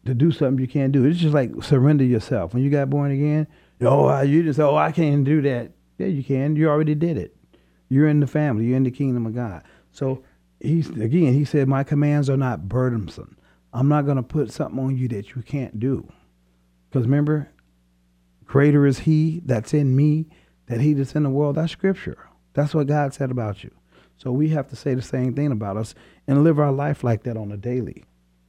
to 0.04 0.14
do 0.14 0.32
something 0.32 0.60
you 0.60 0.68
can't 0.68 0.92
do. 0.92 1.04
It's 1.04 1.18
just 1.18 1.34
like 1.34 1.50
surrender 1.62 2.04
yourself. 2.04 2.52
When 2.52 2.62
you 2.62 2.70
got 2.70 2.90
born 2.90 3.10
again, 3.10 3.46
oh, 3.80 4.20
you 4.22 4.42
just, 4.42 4.58
oh, 4.58 4.76
I 4.76 4.92
can't 4.92 5.24
do 5.24 5.40
that. 5.42 5.72
Yeah, 5.98 6.08
you 6.08 6.24
can. 6.24 6.56
You 6.56 6.68
already 6.68 6.94
did 6.94 7.16
it. 7.16 7.36
You're 7.88 8.08
in 8.08 8.20
the 8.20 8.26
family. 8.26 8.66
You're 8.66 8.76
in 8.76 8.84
the 8.84 8.90
kingdom 8.90 9.26
of 9.26 9.34
God. 9.34 9.62
So 9.92 10.22
he's 10.60 10.88
again, 10.90 11.34
he 11.34 11.44
said, 11.44 11.68
My 11.68 11.84
commands 11.84 12.30
are 12.30 12.36
not 12.36 12.68
burdensome. 12.68 13.36
I'm 13.72 13.88
not 13.88 14.04
going 14.04 14.16
to 14.16 14.22
put 14.22 14.52
something 14.52 14.78
on 14.78 14.96
you 14.96 15.08
that 15.08 15.34
you 15.34 15.42
can't 15.42 15.78
do. 15.78 16.10
Because 16.88 17.06
remember, 17.06 17.50
greater 18.44 18.86
is 18.86 19.00
he 19.00 19.42
that's 19.44 19.72
in 19.72 19.94
me 19.94 20.26
that 20.66 20.80
he 20.80 20.92
that's 20.92 21.14
in 21.14 21.22
the 21.22 21.30
world. 21.30 21.56
That's 21.56 21.72
scripture. 21.72 22.28
That's 22.52 22.74
what 22.74 22.88
God 22.88 23.14
said 23.14 23.30
about 23.30 23.62
you. 23.62 23.70
So 24.16 24.32
we 24.32 24.48
have 24.50 24.68
to 24.68 24.76
say 24.76 24.94
the 24.94 25.02
same 25.02 25.34
thing 25.34 25.52
about 25.52 25.76
us 25.76 25.94
and 26.26 26.44
live 26.44 26.58
our 26.58 26.72
life 26.72 27.02
like 27.02 27.22
that 27.22 27.36
on 27.36 27.52
a 27.52 27.56
daily. 27.56 28.04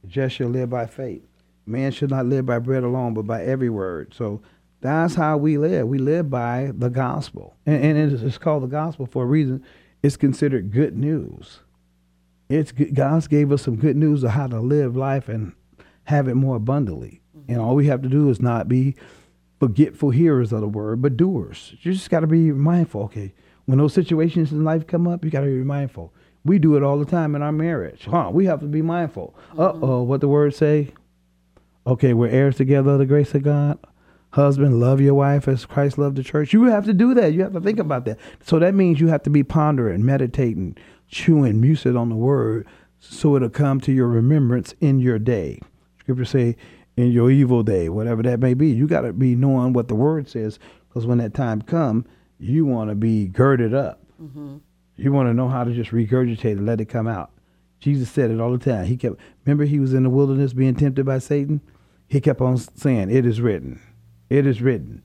Just 0.06 0.36
shall 0.36 0.48
live 0.48 0.70
by 0.70 0.86
faith. 0.86 1.26
Man 1.64 1.92
should 1.92 2.10
not 2.10 2.26
live 2.26 2.44
by 2.44 2.58
bread 2.58 2.82
alone, 2.82 3.14
but 3.14 3.26
by 3.26 3.44
every 3.44 3.70
word. 3.70 4.12
So 4.12 4.42
that's 4.80 5.14
how 5.14 5.36
we 5.36 5.56
live. 5.56 5.86
We 5.86 5.98
live 5.98 6.28
by 6.28 6.72
the 6.74 6.90
gospel. 6.90 7.56
And, 7.64 7.96
and 7.96 8.22
it's 8.22 8.38
called 8.38 8.64
the 8.64 8.68
gospel 8.68 9.06
for 9.06 9.22
a 9.22 9.26
reason. 9.26 9.64
It's 10.02 10.16
considered 10.16 10.72
good 10.72 10.96
news. 10.96 11.60
It's 12.52 12.72
God 12.72 13.28
gave 13.28 13.50
us 13.50 13.62
some 13.62 13.76
good 13.76 13.96
news 13.96 14.22
of 14.22 14.30
how 14.30 14.46
to 14.46 14.60
live 14.60 14.94
life 14.96 15.28
and 15.28 15.52
have 16.04 16.28
it 16.28 16.34
more 16.34 16.56
abundantly. 16.56 17.22
Mm-hmm. 17.36 17.52
And 17.52 17.60
all 17.60 17.74
we 17.74 17.86
have 17.86 18.02
to 18.02 18.08
do 18.08 18.28
is 18.28 18.40
not 18.40 18.68
be 18.68 18.94
forgetful 19.58 20.10
hearers 20.10 20.52
of 20.52 20.60
the 20.60 20.68
word, 20.68 21.00
but 21.00 21.16
doers. 21.16 21.74
You 21.80 21.92
just 21.92 22.10
got 22.10 22.20
to 22.20 22.26
be 22.26 22.52
mindful. 22.52 23.04
Okay, 23.04 23.32
when 23.64 23.78
those 23.78 23.94
situations 23.94 24.52
in 24.52 24.64
life 24.64 24.86
come 24.86 25.08
up, 25.08 25.24
you 25.24 25.30
got 25.30 25.40
to 25.40 25.46
be 25.46 25.64
mindful. 25.64 26.12
We 26.44 26.58
do 26.58 26.76
it 26.76 26.82
all 26.82 26.98
the 26.98 27.04
time 27.04 27.34
in 27.34 27.42
our 27.42 27.52
marriage. 27.52 28.04
Huh? 28.04 28.30
We 28.32 28.46
have 28.46 28.60
to 28.60 28.66
be 28.66 28.82
mindful. 28.82 29.34
Mm-hmm. 29.52 29.60
Uh 29.60 29.86
oh, 29.86 30.02
what 30.02 30.20
the 30.20 30.28
word 30.28 30.54
say? 30.54 30.92
Okay, 31.86 32.12
we're 32.12 32.28
heirs 32.28 32.56
together 32.56 32.92
of 32.92 32.98
the 32.98 33.06
grace 33.06 33.34
of 33.34 33.42
God. 33.42 33.78
Husband, 34.32 34.80
love 34.80 35.00
your 35.00 35.14
wife 35.14 35.46
as 35.46 35.66
Christ 35.66 35.98
loved 35.98 36.16
the 36.16 36.22
church. 36.22 36.52
You 36.52 36.64
have 36.64 36.86
to 36.86 36.94
do 36.94 37.12
that. 37.14 37.34
You 37.34 37.42
have 37.42 37.52
to 37.52 37.60
think 37.60 37.78
about 37.78 38.06
that. 38.06 38.18
So 38.42 38.58
that 38.58 38.74
means 38.74 38.98
you 38.98 39.08
have 39.08 39.22
to 39.24 39.30
be 39.30 39.42
pondering, 39.42 40.04
meditating, 40.06 40.76
chewing 41.12 41.60
music 41.60 41.94
on 41.94 42.08
the 42.08 42.16
word 42.16 42.66
so 42.98 43.36
it'll 43.36 43.50
come 43.50 43.80
to 43.80 43.92
your 43.92 44.08
remembrance 44.08 44.74
in 44.80 44.98
your 44.98 45.18
day. 45.18 45.60
Scripture 46.00 46.24
say, 46.24 46.56
in 46.96 47.10
your 47.10 47.30
evil 47.30 47.62
day, 47.62 47.88
whatever 47.88 48.22
that 48.22 48.40
may 48.40 48.54
be. 48.54 48.70
You 48.70 48.86
got 48.86 49.02
to 49.02 49.12
be 49.12 49.34
knowing 49.34 49.72
what 49.72 49.88
the 49.88 49.94
word 49.94 50.28
says 50.28 50.58
because 50.88 51.06
when 51.06 51.18
that 51.18 51.34
time 51.34 51.62
come, 51.62 52.04
you 52.38 52.64
want 52.64 52.90
to 52.90 52.94
be 52.94 53.26
girded 53.26 53.74
up. 53.74 54.00
Mm-hmm. 54.22 54.58
You 54.96 55.12
want 55.12 55.28
to 55.28 55.34
know 55.34 55.48
how 55.48 55.64
to 55.64 55.72
just 55.72 55.90
regurgitate 55.90 56.52
and 56.52 56.66
let 56.66 56.80
it 56.80 56.86
come 56.86 57.08
out. 57.08 57.30
Jesus 57.80 58.10
said 58.10 58.30
it 58.30 58.40
all 58.40 58.52
the 58.52 58.58
time. 58.58 58.86
He 58.86 58.96
kept, 58.96 59.16
remember, 59.44 59.64
he 59.64 59.80
was 59.80 59.94
in 59.94 60.04
the 60.04 60.10
wilderness 60.10 60.52
being 60.52 60.74
tempted 60.74 61.04
by 61.04 61.18
Satan. 61.18 61.60
He 62.08 62.20
kept 62.20 62.40
on 62.40 62.58
saying, 62.58 63.10
"It 63.10 63.24
is 63.24 63.40
written, 63.40 63.80
it 64.28 64.46
is 64.46 64.60
written." 64.60 65.02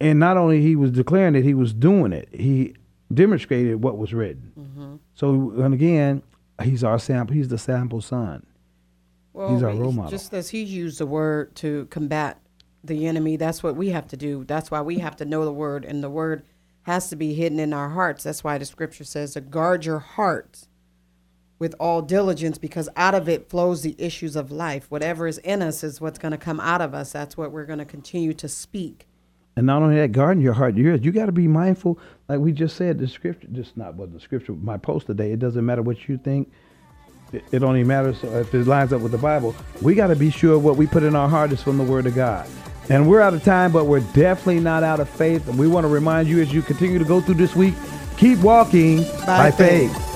And 0.00 0.18
not 0.18 0.36
only 0.36 0.62
he 0.62 0.74
was 0.74 0.90
declaring 0.90 1.34
it, 1.34 1.44
he 1.44 1.54
was 1.54 1.72
doing 1.72 2.12
it. 2.12 2.28
He 2.32 2.74
demonstrated 3.12 3.82
what 3.82 3.98
was 3.98 4.12
written. 4.12 4.52
Mm-hmm. 4.58 4.96
So, 5.14 5.52
and 5.62 5.74
again, 5.74 6.22
he's 6.62 6.82
our 6.84 6.98
sample. 6.98 7.34
He's 7.34 7.48
the 7.48 7.58
sample 7.58 8.00
son. 8.00 8.46
Well, 9.32 9.52
he's 9.52 9.62
our 9.62 9.74
role 9.74 9.92
model. 9.92 10.10
Just 10.10 10.32
as 10.32 10.48
he 10.50 10.62
used 10.62 10.98
the 10.98 11.06
word 11.06 11.54
to 11.56 11.86
combat 11.86 12.40
the 12.82 13.06
enemy, 13.06 13.36
that's 13.36 13.62
what 13.62 13.76
we 13.76 13.90
have 13.90 14.08
to 14.08 14.16
do. 14.16 14.44
That's 14.44 14.70
why 14.70 14.80
we 14.80 14.98
have 14.98 15.16
to 15.16 15.24
know 15.24 15.44
the 15.44 15.52
word, 15.52 15.84
and 15.84 16.02
the 16.02 16.10
word 16.10 16.42
has 16.82 17.08
to 17.10 17.16
be 17.16 17.34
hidden 17.34 17.58
in 17.58 17.72
our 17.72 17.90
hearts. 17.90 18.24
That's 18.24 18.44
why 18.44 18.58
the 18.58 18.64
scripture 18.64 19.04
says 19.04 19.34
to 19.34 19.40
guard 19.40 19.84
your 19.84 19.98
heart 19.98 20.68
with 21.58 21.74
all 21.80 22.02
diligence, 22.02 22.58
because 22.58 22.88
out 22.96 23.14
of 23.14 23.28
it 23.28 23.50
flows 23.50 23.82
the 23.82 23.96
issues 23.98 24.36
of 24.36 24.52
life. 24.52 24.86
Whatever 24.90 25.26
is 25.26 25.38
in 25.38 25.62
us 25.62 25.82
is 25.82 26.00
what's 26.00 26.18
going 26.18 26.32
to 26.32 26.38
come 26.38 26.60
out 26.60 26.80
of 26.80 26.94
us. 26.94 27.12
That's 27.12 27.36
what 27.36 27.50
we're 27.50 27.64
going 27.64 27.78
to 27.78 27.84
continue 27.84 28.34
to 28.34 28.48
speak. 28.48 29.06
And 29.56 29.64
not 29.64 29.82
only 29.82 29.96
that, 29.96 30.12
guarding 30.12 30.42
your 30.42 30.52
heart, 30.52 30.76
you 30.76 30.94
you 30.96 31.12
got 31.12 31.26
to 31.26 31.32
be 31.32 31.48
mindful. 31.48 31.98
Like 32.28 32.40
we 32.40 32.52
just 32.52 32.76
said, 32.76 32.98
the 32.98 33.08
scripture, 33.08 33.48
just 33.52 33.76
not 33.76 33.94
what 33.94 34.12
the 34.12 34.20
scripture, 34.20 34.52
my 34.52 34.76
post 34.76 35.06
today. 35.06 35.32
It 35.32 35.38
doesn't 35.38 35.64
matter 35.64 35.82
what 35.82 36.08
you 36.08 36.18
think. 36.18 36.52
It, 37.32 37.42
it 37.50 37.62
only 37.62 37.82
matters 37.82 38.22
if 38.22 38.54
it 38.54 38.66
lines 38.66 38.92
up 38.92 39.00
with 39.00 39.12
the 39.12 39.18
Bible. 39.18 39.54
We 39.80 39.94
got 39.94 40.08
to 40.08 40.16
be 40.16 40.30
sure 40.30 40.58
what 40.58 40.76
we 40.76 40.86
put 40.86 41.02
in 41.02 41.16
our 41.16 41.28
heart 41.28 41.52
is 41.52 41.62
from 41.62 41.78
the 41.78 41.84
Word 41.84 42.06
of 42.06 42.14
God. 42.14 42.46
And 42.88 43.08
we're 43.08 43.20
out 43.20 43.34
of 43.34 43.42
time, 43.42 43.72
but 43.72 43.86
we're 43.86 44.00
definitely 44.12 44.60
not 44.60 44.82
out 44.82 45.00
of 45.00 45.08
faith. 45.08 45.48
And 45.48 45.58
we 45.58 45.66
want 45.66 45.84
to 45.84 45.88
remind 45.88 46.28
you 46.28 46.40
as 46.40 46.52
you 46.52 46.62
continue 46.62 46.98
to 46.98 47.04
go 47.04 47.20
through 47.20 47.34
this 47.34 47.56
week, 47.56 47.74
keep 48.16 48.38
walking 48.40 49.02
by, 49.26 49.50
by 49.50 49.50
faith. 49.50 49.92
faith. 49.92 50.15